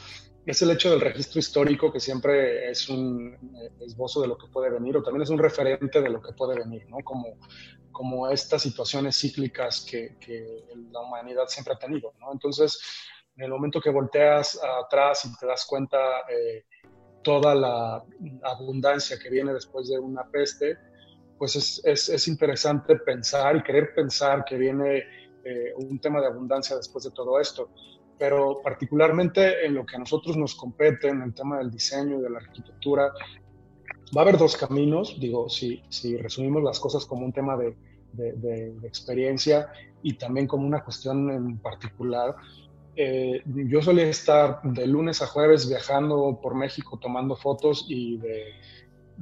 es 0.47 0.63
el 0.63 0.71
hecho 0.71 0.91
del 0.91 1.03
registro 1.03 1.39
histórico 1.39 1.93
que 1.93 2.01
siempre 2.01 2.71
es 2.71 2.89
un 2.89 3.35
eh, 3.35 3.71
esbozo 3.81 4.23
de 4.23 4.29
lo 4.29 4.39
que 4.39 4.47
puede 4.47 4.71
venir 4.71 4.97
o 4.97 5.03
también 5.03 5.23
es 5.23 5.31
un 5.31 5.39
referente 5.39 6.01
de 6.01 6.09
lo 6.09 6.23
que 6.23 6.33
puede 6.33 6.59
venir, 6.59 6.87
¿no? 6.89 6.99
Como, 7.05 7.39
como 7.93 8.31
estas 8.31 8.63
situaciones 8.63 9.19
cíclicas 9.19 9.87
que, 9.89 10.17
que 10.19 10.65
la 10.93 11.01
humanidad 11.01 11.45
siempre 11.49 11.75
ha 11.75 11.79
tenido, 11.79 12.15
¿no? 12.21 12.33
Entonces, 12.33 12.81
en 13.37 13.45
el 13.45 13.51
momento 13.51 13.81
que 13.81 13.91
volteas 13.91 14.61
atrás 14.81 15.25
y 15.25 15.37
te 15.37 15.47
das 15.47 15.67
cuenta 15.67 15.99
eh, 16.31 16.65
toda 17.23 17.55
la 17.55 18.05
abundancia 18.43 19.19
que 19.19 19.31
viene 19.31 19.53
después 19.53 19.89
de 19.89 19.99
una 19.99 20.25
peste, 20.25 20.79
pues 21.39 21.57
es, 21.57 21.83
es, 21.85 22.09
es 22.09 22.29
interesante 22.29 22.97
pensar 22.97 23.57
y 23.57 23.63
querer 23.63 23.95
pensar 23.95 24.45
que 24.45 24.57
viene 24.57 24.99
eh, 25.45 25.73
un 25.77 25.99
tema 25.99 26.21
de 26.21 26.29
abundancia 26.29 26.77
después 26.77 27.05
de 27.05 27.11
todo 27.11 27.41
esto. 27.41 27.71
Pero 28.17 28.61
particularmente 28.63 29.67
en 29.67 29.75
lo 29.75 29.85
que 29.85 29.97
a 29.97 29.99
nosotros 29.99 30.37
nos 30.37 30.55
compete, 30.55 31.09
en 31.09 31.23
el 31.23 31.35
tema 31.35 31.59
del 31.59 31.71
diseño 31.71 32.19
y 32.19 32.23
de 32.23 32.31
la 32.31 32.39
arquitectura, 32.39 33.13
va 34.17 34.21
a 34.21 34.23
haber 34.23 34.39
dos 34.39 34.57
caminos. 34.57 35.19
Digo, 35.19 35.49
si, 35.49 35.83
si 35.89 36.17
resumimos 36.17 36.63
las 36.63 36.79
cosas 36.79 37.05
como 37.05 37.25
un 37.25 37.33
tema 37.33 37.57
de, 37.57 37.77
de, 38.13 38.33
de 38.73 38.87
experiencia 38.87 39.73
y 40.03 40.17
también 40.17 40.47
como 40.47 40.65
una 40.65 40.85
cuestión 40.85 41.31
en 41.31 41.59
particular, 41.59 42.37
eh, 42.97 43.43
yo 43.45 43.83
solía 43.83 44.09
estar 44.09 44.61
de 44.63 44.87
lunes 44.87 45.23
a 45.23 45.27
jueves 45.27 45.69
viajando 45.69 46.39
por 46.43 46.55
México 46.55 46.99
tomando 47.01 47.37
fotos 47.37 47.87
y 47.89 48.19
de, 48.19 48.53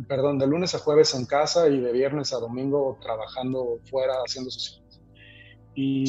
perdón, 0.08 0.38
de 0.38 0.46
lunes 0.46 0.74
a 0.74 0.78
jueves 0.78 1.14
en 1.14 1.26
casa 1.26 1.68
y 1.68 1.80
de 1.80 1.92
viernes 1.92 2.32
a 2.32 2.38
domingo 2.38 2.98
trabajando 3.00 3.78
fuera 3.90 4.14
haciendo 4.24 4.50
sesiones. 4.50 5.00
Y 5.74 6.04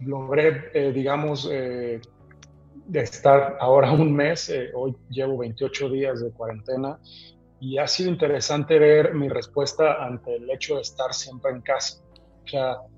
logré, 0.00 0.70
eh, 0.74 0.92
digamos, 0.92 1.48
eh, 1.50 2.00
de 2.86 3.00
estar 3.00 3.56
ahora 3.60 3.92
un 3.92 4.14
mes, 4.14 4.52
hoy 4.74 4.94
llevo 5.10 5.38
28 5.38 5.88
días 5.90 6.22
de 6.22 6.30
cuarentena 6.30 6.98
y 7.60 7.78
ha 7.78 7.86
sido 7.86 8.10
interesante 8.10 8.78
ver 8.78 9.14
mi 9.14 9.28
respuesta 9.28 10.04
ante 10.04 10.36
el 10.36 10.48
hecho 10.50 10.76
de 10.76 10.82
estar 10.82 11.12
siempre 11.12 11.52
en 11.52 11.60
casa. 11.62 12.02
O 12.44 12.48
sea, 12.48 12.72
eh, 12.72 12.97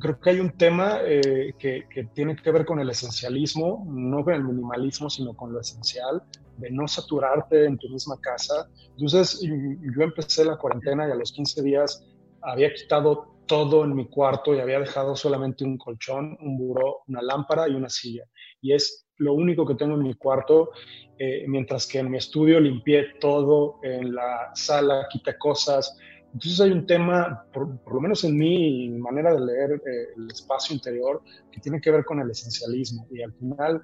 creo 0.00 0.18
que 0.20 0.30
hay 0.30 0.40
un 0.40 0.56
tema 0.56 1.00
eh, 1.04 1.54
que, 1.58 1.86
que, 1.90 2.04
tiene 2.04 2.36
que 2.36 2.50
ver 2.50 2.64
con 2.64 2.80
el 2.80 2.90
esencialismo, 2.90 3.84
no 3.88 4.24
con 4.24 4.34
el 4.34 4.44
minimalismo, 4.44 5.10
sino 5.10 5.34
con 5.34 5.52
lo 5.52 5.60
esencial, 5.60 6.22
de 6.56 6.70
no 6.70 6.88
saturarte 6.88 7.64
en 7.64 7.78
tu 7.78 7.88
misma 7.88 8.18
casa. 8.20 8.68
Entonces, 8.90 9.40
yo 9.42 10.02
empecé 10.02 10.44
la 10.44 10.56
cuarentena 10.56 11.06
y 11.06 11.10
a 11.10 11.14
los 11.14 11.32
15 11.32 11.62
días 11.62 12.04
había 12.42 12.72
quitado 12.72 13.38
todo 13.46 13.84
en 13.84 13.94
mi 13.94 14.06
cuarto 14.08 14.54
y 14.54 14.60
había 14.60 14.78
dejado 14.78 15.16
solamente 15.16 15.64
un 15.64 15.78
colchón, 15.78 16.36
un 16.40 16.58
buró, 16.58 17.02
una 17.08 17.22
lámpara 17.22 17.68
y 17.68 17.74
una 17.74 17.88
silla. 17.88 18.24
Y 18.60 18.72
es 18.72 19.06
lo 19.16 19.34
único 19.34 19.66
que 19.66 19.74
tengo 19.74 19.94
en 19.94 20.02
mi 20.02 20.14
cuarto, 20.14 20.70
eh, 21.18 21.44
mientras 21.48 21.86
que 21.86 21.98
en 21.98 22.10
mi 22.10 22.18
estudio 22.18 22.60
limpié 22.60 23.14
todo, 23.20 23.80
en 23.82 24.14
la 24.14 24.50
sala 24.54 25.08
quité 25.10 25.36
cosas, 25.36 25.96
entonces 26.32 26.60
hay 26.60 26.70
un 26.72 26.86
tema, 26.86 27.44
por, 27.52 27.68
lo 27.92 28.00
menos 28.00 28.22
en 28.24 28.36
mi 28.36 28.90
manera 28.90 29.34
de 29.34 29.40
leer 29.40 29.72
eh, 29.72 30.08
el 30.16 30.30
espacio 30.30 30.74
interior, 30.74 31.22
que 31.50 31.60
tiene 31.60 31.80
que 31.80 31.90
ver 31.90 32.04
con 32.04 32.20
el 32.20 32.30
esencialismo. 32.30 33.06
Y 33.10 33.22
al 33.22 33.32
final 33.32 33.82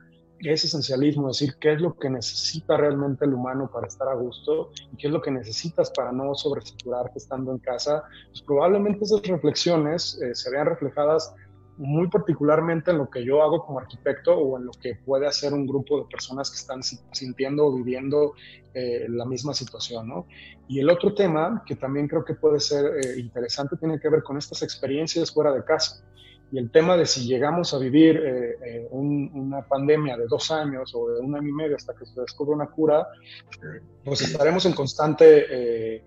ese 0.53 0.67
esencialismo, 0.67 1.29
decir 1.29 1.55
qué 1.61 1.73
es 1.73 1.81
lo 1.81 1.97
que 1.97 2.11
necesita 2.11 2.77
realmente 2.77 3.25
el 3.25 3.35
humano 3.35 3.71
para 3.73 3.87
estar 3.87 4.09
a 4.09 4.15
gusto 4.15 4.71
y 4.93 4.97
qué 4.97 5.07
es 5.07 5.13
lo 5.13 5.23
que 5.23 5.31
necesitas 5.31 5.91
para 5.91 6.13
no 6.13 6.35
sobresaturarte 6.35 7.19
estando 7.19 7.53
en 7.53 7.59
casa, 7.59 8.03
pues 8.29 8.43
probablemente 8.43 9.05
esas 9.05 9.23
reflexiones 9.23 10.21
eh, 10.21 10.35
se 10.35 10.51
vean 10.51 10.67
reflejadas 10.67 11.35
muy 11.77 12.09
particularmente 12.09 12.91
en 12.91 12.99
lo 12.99 13.11
que 13.11 13.25
yo 13.25 13.43
hago 13.43 13.65
como 13.65 13.81
arquitecto 13.81 14.37
o 14.37 14.59
en 14.59 14.67
lo 14.67 14.73
que 14.73 14.95
puede 14.95 15.27
hacer 15.27 15.53
un 15.53 15.67
grupo 15.67 15.99
de 15.99 16.09
personas 16.09 16.51
que 16.51 16.57
están 16.57 16.83
sintiendo 16.83 17.67
o 17.67 17.75
viviendo 17.75 18.35
eh, 18.75 19.07
la 19.09 19.25
misma 19.25 19.55
situación. 19.55 20.09
¿no? 20.09 20.27
Y 20.69 20.81
el 20.81 20.89
otro 20.89 21.15
tema 21.15 21.63
que 21.67 21.77
también 21.77 22.07
creo 22.07 22.25
que 22.25 22.35
puede 22.35 22.61
ser 22.61 22.85
eh, 22.87 23.19
interesante 23.19 23.77
tiene 23.77 23.99
que 23.99 24.09
ver 24.09 24.23
con 24.23 24.37
estas 24.39 24.63
experiencias 24.63 25.33
fuera 25.33 25.53
de 25.53 25.65
casa. 25.65 26.05
Y 26.53 26.59
el 26.59 26.71
tema 26.71 26.97
de 26.97 27.07
si 27.07 27.27
llegamos 27.27 27.75
a 27.75 27.79
vivir 27.79 28.21
eh, 28.25 28.87
una 28.91 29.63
pandemia 29.63 30.17
de 30.17 30.27
dos 30.29 30.53
años 30.53 30.95
o 30.95 31.09
de 31.09 31.21
un 31.21 31.35
año 31.35 31.49
y 31.49 31.53
medio 31.53 31.75
hasta 31.75 31.95
que 31.95 32.07
se 32.07 32.21
descubra 32.21 32.55
una 32.55 32.67
cura, 32.67 33.09
pues 34.05 34.21
estaremos 34.21 34.65
en 34.67 34.75
constante, 34.75 36.05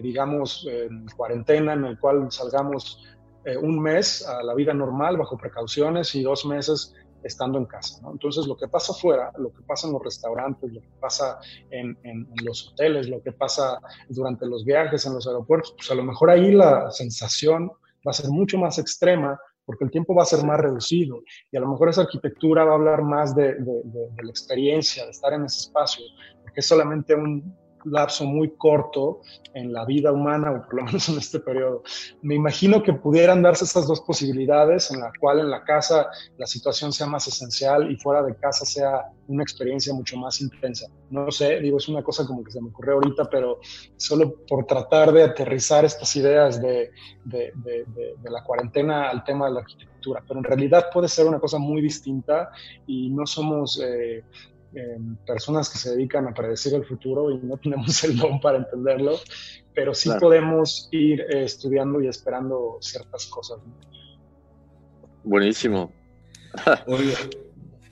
digamos, 0.00 0.66
en 0.70 1.04
cuarentena 1.14 1.74
en 1.74 1.84
el 1.84 1.98
cual 1.98 2.30
salgamos 2.30 3.04
eh, 3.46 3.56
un 3.56 3.78
mes 3.78 4.26
a 4.26 4.42
la 4.42 4.54
vida 4.54 4.74
normal 4.74 5.16
bajo 5.16 5.38
precauciones 5.38 6.12
y 6.16 6.22
dos 6.22 6.44
meses 6.44 6.92
estando 7.22 7.58
en 7.58 7.66
casa. 7.66 8.00
Entonces, 8.10 8.44
lo 8.48 8.56
que 8.56 8.66
pasa 8.66 8.92
afuera, 8.92 9.30
lo 9.38 9.52
que 9.52 9.62
pasa 9.62 9.86
en 9.86 9.92
los 9.92 10.02
restaurantes, 10.02 10.72
lo 10.72 10.80
que 10.80 10.90
pasa 11.00 11.38
en, 11.70 11.96
en, 12.02 12.26
los 12.44 12.68
hoteles, 12.68 13.08
lo 13.08 13.22
que 13.22 13.30
pasa 13.30 13.80
durante 14.08 14.46
los 14.46 14.64
viajes 14.64 15.06
en 15.06 15.14
los 15.14 15.28
aeropuertos, 15.28 15.74
pues 15.76 15.88
a 15.92 15.94
lo 15.94 16.02
mejor 16.02 16.30
ahí 16.30 16.50
la 16.50 16.90
sensación 16.90 17.68
va 18.04 18.10
a 18.10 18.14
ser 18.14 18.30
mucho 18.30 18.58
más 18.58 18.80
extrema 18.80 19.38
porque 19.64 19.84
el 19.84 19.92
tiempo 19.92 20.12
va 20.12 20.24
a 20.24 20.26
ser 20.26 20.44
más 20.44 20.58
reducido 20.58 21.20
y 21.52 21.56
a 21.56 21.60
lo 21.60 21.68
mejor 21.68 21.88
esa 21.88 22.02
arquitectura 22.02 22.64
va 22.64 22.72
a 22.72 22.74
hablar 22.74 23.02
más 23.02 23.36
de, 23.36 23.54
de, 23.54 23.82
de 23.84 24.22
la 24.24 24.30
experiencia, 24.30 25.04
de 25.04 25.10
estar 25.10 25.32
en 25.32 25.44
ese 25.44 25.60
espacio, 25.60 26.04
porque 26.42 26.60
es 26.60 26.66
solamente 26.66 27.14
un, 27.14 27.54
lapso 27.86 28.24
muy 28.24 28.50
corto 28.56 29.20
en 29.54 29.72
la 29.72 29.84
vida 29.84 30.12
humana, 30.12 30.52
o 30.52 30.62
por 30.64 30.74
lo 30.74 30.84
menos 30.84 31.08
en 31.08 31.18
este 31.18 31.40
periodo. 31.40 31.82
Me 32.22 32.34
imagino 32.34 32.82
que 32.82 32.92
pudieran 32.92 33.42
darse 33.42 33.64
estas 33.64 33.86
dos 33.86 34.00
posibilidades, 34.00 34.90
en 34.90 35.00
la 35.00 35.12
cual 35.18 35.40
en 35.40 35.50
la 35.50 35.64
casa 35.64 36.08
la 36.36 36.46
situación 36.46 36.92
sea 36.92 37.06
más 37.06 37.26
esencial 37.26 37.90
y 37.90 37.96
fuera 37.96 38.22
de 38.22 38.36
casa 38.36 38.64
sea 38.64 39.06
una 39.28 39.42
experiencia 39.42 39.94
mucho 39.94 40.16
más 40.16 40.40
intensa. 40.40 40.86
No 41.10 41.30
sé, 41.30 41.60
digo, 41.60 41.78
es 41.78 41.88
una 41.88 42.02
cosa 42.02 42.26
como 42.26 42.44
que 42.44 42.50
se 42.50 42.60
me 42.60 42.68
ocurrió 42.68 42.94
ahorita, 42.94 43.28
pero 43.30 43.60
solo 43.96 44.34
por 44.46 44.66
tratar 44.66 45.12
de 45.12 45.22
aterrizar 45.24 45.84
estas 45.84 46.14
ideas 46.16 46.60
de, 46.60 46.90
de, 47.24 47.52
de, 47.54 48.30
la 48.30 48.42
cuarentena 48.44 49.08
al 49.08 49.24
tema 49.24 49.46
de 49.46 49.54
la 49.54 49.60
arquitectura. 49.60 50.22
Pero 50.26 50.40
en 50.40 50.44
realidad 50.44 50.86
puede 50.92 51.08
ser 51.08 51.26
una 51.26 51.40
cosa 51.40 51.58
muy 51.58 51.80
distinta 51.80 52.50
y 52.86 53.10
no 53.10 53.26
somos... 53.26 53.80
Eh, 53.82 54.22
personas 55.26 55.70
que 55.70 55.78
se 55.78 55.90
dedican 55.90 56.26
a 56.28 56.34
predecir 56.34 56.74
el 56.74 56.84
futuro 56.84 57.30
y 57.30 57.38
no 57.38 57.56
tenemos 57.62 58.02
el 58.04 58.16
don 58.16 58.40
para 58.40 58.58
entenderlo, 58.58 59.18
pero 59.74 59.94
sí 59.94 60.10
podemos 60.20 60.88
ir 60.90 61.20
eh, 61.20 61.44
estudiando 61.44 62.00
y 62.00 62.08
esperando 62.08 62.78
ciertas 62.80 63.26
cosas. 63.26 63.58
Buenísimo. 65.24 65.92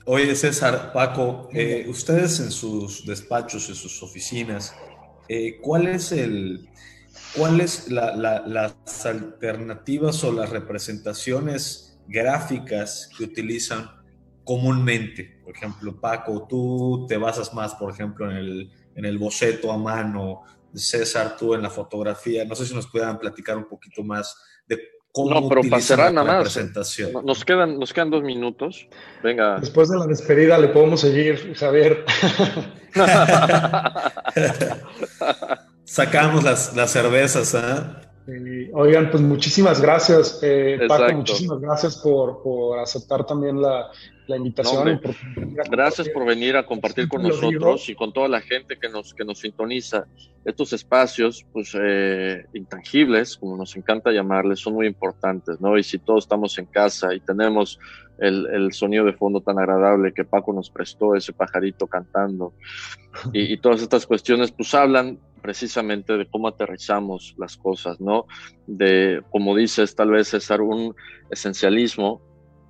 oye, 0.05 0.35
César, 0.35 0.91
Paco, 0.93 1.49
eh, 1.53 1.85
ustedes 1.87 2.39
en 2.39 2.51
sus 2.51 3.05
despachos, 3.05 3.69
en 3.69 3.75
sus 3.75 4.01
oficinas, 4.01 4.75
eh, 5.27 5.59
¿cuál 5.61 5.87
es 5.87 6.11
el, 6.11 6.69
cuáles 7.35 7.89
las 7.89 9.05
alternativas 9.05 10.23
o 10.23 10.31
las 10.31 10.49
representaciones 10.49 11.85
gráficas 12.07 13.09
que 13.17 13.23
utilizan 13.23 13.89
comúnmente. 14.43 15.34
Por 15.45 15.55
ejemplo, 15.55 15.95
Paco, 16.01 16.47
tú 16.49 17.05
te 17.07 17.15
basas 17.17 17.53
más, 17.53 17.75
por 17.75 17.93
ejemplo, 17.93 18.29
en 18.29 18.35
el, 18.37 18.71
en 18.95 19.05
el 19.05 19.17
boceto 19.19 19.71
a 19.71 19.77
mano 19.77 20.41
César, 20.73 21.37
tú 21.37 21.53
en 21.53 21.61
la 21.61 21.69
fotografía. 21.69 22.43
No 22.45 22.55
sé 22.55 22.65
si 22.65 22.73
nos 22.73 22.87
puedan 22.87 23.19
platicar 23.19 23.55
un 23.57 23.65
poquito 23.65 24.03
más 24.03 24.35
de 24.67 24.79
cómo 25.11 25.29
no, 25.29 25.47
pero 25.47 25.61
pasará 25.69 26.11
nada 26.11 26.33
más. 26.33 26.41
presentación. 26.41 27.11
Nos 27.23 27.45
quedan, 27.45 27.77
nos 27.79 27.93
quedan 27.93 28.09
dos 28.09 28.23
minutos. 28.23 28.87
Venga. 29.23 29.59
Después 29.59 29.87
de 29.89 29.99
la 29.99 30.07
despedida 30.07 30.57
le 30.57 30.69
podemos 30.69 31.01
seguir, 31.01 31.55
Javier. 31.55 32.03
Sacamos 35.85 36.43
las, 36.43 36.75
las 36.75 36.89
cervezas, 36.91 37.53
¿ah? 37.53 38.01
oigan, 38.73 39.11
pues 39.11 39.21
muchísimas 39.21 39.79
gracias, 39.79 40.39
eh, 40.41 40.79
Paco, 40.87 41.13
muchísimas 41.13 41.59
gracias 41.59 41.97
por, 41.97 42.41
por 42.41 42.79
aceptar 42.79 43.23
también 43.23 43.61
la, 43.61 43.91
la 44.27 44.37
invitación. 44.37 45.01
gracias 45.69 46.09
por 46.09 46.25
venir 46.25 46.55
a 46.55 46.65
compartir 46.65 47.07
con 47.07 47.23
nosotros 47.23 47.89
y 47.89 47.95
con 47.95 48.13
toda 48.13 48.27
la 48.27 48.41
gente 48.41 48.77
que 48.77 48.89
nos, 48.89 49.13
que 49.13 49.25
nos 49.25 49.39
sintoniza. 49.39 50.05
Estos 50.43 50.73
espacios, 50.73 51.45
pues, 51.51 51.75
eh, 51.79 52.45
intangibles, 52.53 53.37
como 53.37 53.57
nos 53.57 53.75
encanta 53.75 54.11
llamarles, 54.11 54.59
son 54.59 54.73
muy 54.73 54.87
importantes, 54.87 55.59
¿no? 55.59 55.77
Y 55.77 55.83
si 55.83 55.97
todos 55.97 56.25
estamos 56.25 56.57
en 56.59 56.65
casa 56.67 57.13
y 57.13 57.19
tenemos 57.19 57.79
el, 58.19 58.47
el 58.47 58.71
sonido 58.71 59.05
de 59.05 59.13
fondo 59.13 59.41
tan 59.41 59.57
agradable 59.57 60.13
que 60.13 60.23
Paco 60.23 60.53
nos 60.53 60.69
prestó, 60.69 61.15
ese 61.15 61.33
pajarito 61.33 61.87
cantando, 61.87 62.53
y, 63.33 63.53
y 63.53 63.57
todas 63.57 63.81
estas 63.81 64.05
cuestiones, 64.05 64.51
pues 64.51 64.73
hablan 64.75 65.19
precisamente 65.41 66.17
de 66.17 66.25
cómo 66.25 66.47
aterrizamos 66.47 67.35
las 67.37 67.55
cosas, 67.57 68.01
¿no? 68.01 68.25
De, 68.65 69.21
como 69.29 69.55
dices, 69.55 69.95
tal 69.95 70.11
vez 70.11 70.33
es 70.33 70.49
un 70.49 70.95
esencialismo 71.29 72.21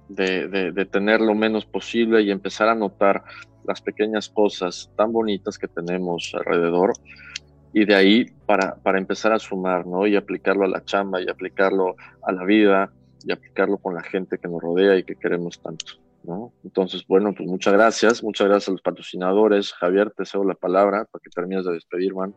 de, 0.10 0.88
tener 0.92 1.22
lo 1.22 1.36
menos 1.36 1.66
posible 1.66 2.22
y 2.22 2.32
empezar 2.32 2.70
a 2.70 2.76
notar 2.76 3.24
las 3.66 3.82
pequeñas 3.82 4.30
cosas 4.30 4.92
tan 4.96 5.12
bonitas 5.12 5.58
que 5.58 5.68
tenemos 5.68 6.34
alrededor 6.36 6.94
y 7.74 7.86
de 7.86 7.96
ahí 7.96 8.26
para, 8.46 8.76
para 8.76 9.00
empezar 9.00 9.34
a 9.34 9.40
sumar, 9.40 9.86
¿no? 9.86 10.08
Y 10.08 10.16
aplicarlo 10.16 10.66
a 10.66 10.68
la 10.68 10.84
chamba 10.86 11.22
y 11.22 11.30
aplicarlo 11.30 11.96
a 12.22 12.32
la 12.32 12.46
vida 12.46 12.92
y 13.26 13.32
aplicarlo 13.32 13.78
con 13.78 13.96
la 13.96 14.04
gente 14.04 14.38
que 14.38 14.48
nos 14.48 14.62
rodea 14.62 14.98
y 14.98 15.04
que 15.04 15.16
queremos 15.16 15.60
tanto, 15.60 15.86
¿no? 16.24 16.54
Entonces, 16.64 17.04
bueno, 17.08 17.34
pues 17.36 17.50
muchas 17.50 17.74
gracias, 17.74 18.24
muchas 18.24 18.48
gracias 18.48 18.70
a 18.70 18.72
los 18.72 18.82
patrocinadores. 18.82 19.74
Javier, 19.74 20.12
te 20.12 20.26
cedo 20.26 20.46
la 20.46 20.54
palabra 20.54 21.06
para 21.06 21.22
que 21.22 21.30
termines 21.32 21.66
de 21.66 21.74
despedir, 21.74 22.14
man. 22.14 22.34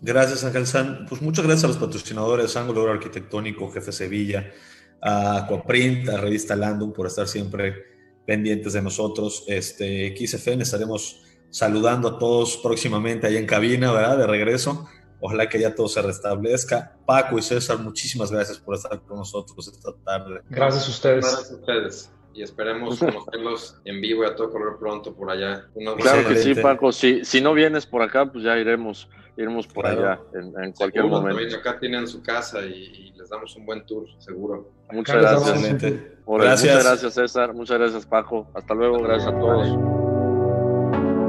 Gracias, 0.00 0.44
Ángel 0.44 0.66
San. 0.66 1.06
Pues 1.08 1.22
muchas 1.22 1.44
gracias 1.44 1.64
a 1.64 1.68
los 1.68 1.78
patrocinadores, 1.78 2.56
Ángulo 2.56 2.88
Arquitectónico, 2.88 3.70
Jefe 3.70 3.90
Sevilla, 3.90 4.52
a 5.00 5.44
Aquaprint, 5.44 6.08
a 6.08 6.18
Revista 6.18 6.56
Landum 6.56 6.92
por 6.92 7.06
estar 7.06 7.28
siempre 7.28 7.84
pendientes 8.26 8.72
de 8.72 8.82
nosotros. 8.82 9.44
Este, 9.46 10.14
XFN 10.16 10.62
estaremos 10.62 11.22
saludando 11.50 12.08
a 12.08 12.18
todos 12.18 12.58
próximamente 12.58 13.26
ahí 13.26 13.36
en 13.36 13.46
cabina, 13.46 13.92
¿verdad? 13.92 14.18
De 14.18 14.26
regreso. 14.26 14.88
Ojalá 15.20 15.48
que 15.48 15.58
ya 15.58 15.74
todo 15.74 15.88
se 15.88 16.02
restablezca. 16.02 16.96
Paco 17.06 17.38
y 17.38 17.42
César, 17.42 17.78
muchísimas 17.78 18.30
gracias 18.30 18.58
por 18.58 18.74
estar 18.76 19.00
con 19.00 19.18
nosotros 19.18 19.66
esta 19.66 19.92
tarde. 20.04 20.42
Gracias 20.48 20.86
a 20.86 20.90
ustedes. 20.90 21.24
Gracias 21.24 21.50
a 21.50 21.54
ustedes. 21.54 22.12
Y 22.34 22.42
esperemos 22.42 22.98
conocerlos 22.98 23.80
en 23.84 24.00
vivo 24.00 24.22
y 24.22 24.26
a 24.26 24.36
todo 24.36 24.50
color 24.50 24.78
pronto 24.78 25.12
por 25.14 25.30
allá. 25.30 25.66
claro 25.98 26.28
que 26.28 26.36
sí, 26.36 26.54
Paco. 26.54 26.92
Si, 26.92 27.24
si 27.24 27.40
no 27.40 27.52
vienes 27.52 27.84
por 27.84 28.02
acá, 28.02 28.30
pues 28.30 28.44
ya 28.44 28.56
iremos 28.58 29.08
iremos 29.38 29.68
por 29.68 29.86
allá 29.86 30.20
en, 30.34 30.72
cualquier 30.72 31.04
momento. 31.04 31.56
acá 31.56 31.78
tienen 31.78 32.08
su 32.08 32.22
casa 32.22 32.66
y, 32.66 33.12
les 33.28 33.30
damos 33.30 33.56
un 33.56 33.66
buen 33.66 33.84
tour, 33.84 34.06
seguro. 34.18 34.70
Muchas 34.90 35.16
gracias. 35.16 35.62
gracias. 35.62 35.92
Muchas 36.26 36.84
gracias, 36.84 37.14
César. 37.14 37.54
Muchas 37.54 37.78
gracias, 37.78 38.06
Paco. 38.06 38.46
Hasta 38.54 38.74
luego. 38.74 39.02
Gracias 39.02 39.32
a 39.32 39.38
todos. 39.38 39.68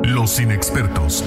Los 0.04 0.40
inexpertos, 0.40 1.24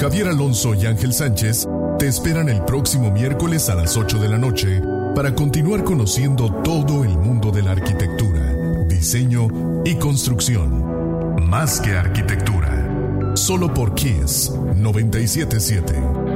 Javier 0.00 0.28
Alonso 0.28 0.74
y 0.74 0.86
Ángel 0.86 1.12
Sánchez, 1.12 1.66
te 1.98 2.06
esperan 2.08 2.48
el 2.48 2.62
próximo 2.64 3.10
miércoles 3.10 3.70
a 3.70 3.74
las 3.74 3.96
8 3.96 4.18
de 4.18 4.28
la 4.28 4.36
noche 4.36 4.82
para 5.14 5.34
continuar 5.34 5.84
conociendo 5.84 6.52
todo 6.62 7.04
el 7.04 7.16
mundo 7.16 7.50
de 7.50 7.62
la 7.62 7.72
arquitectura, 7.72 8.84
diseño 8.88 9.48
y 9.84 9.96
construcción. 9.96 11.46
Más 11.48 11.80
que 11.80 11.92
arquitectura. 11.92 13.32
Solo 13.36 13.72
por 13.72 13.94
Kiss 13.94 14.52
977. 14.74 16.35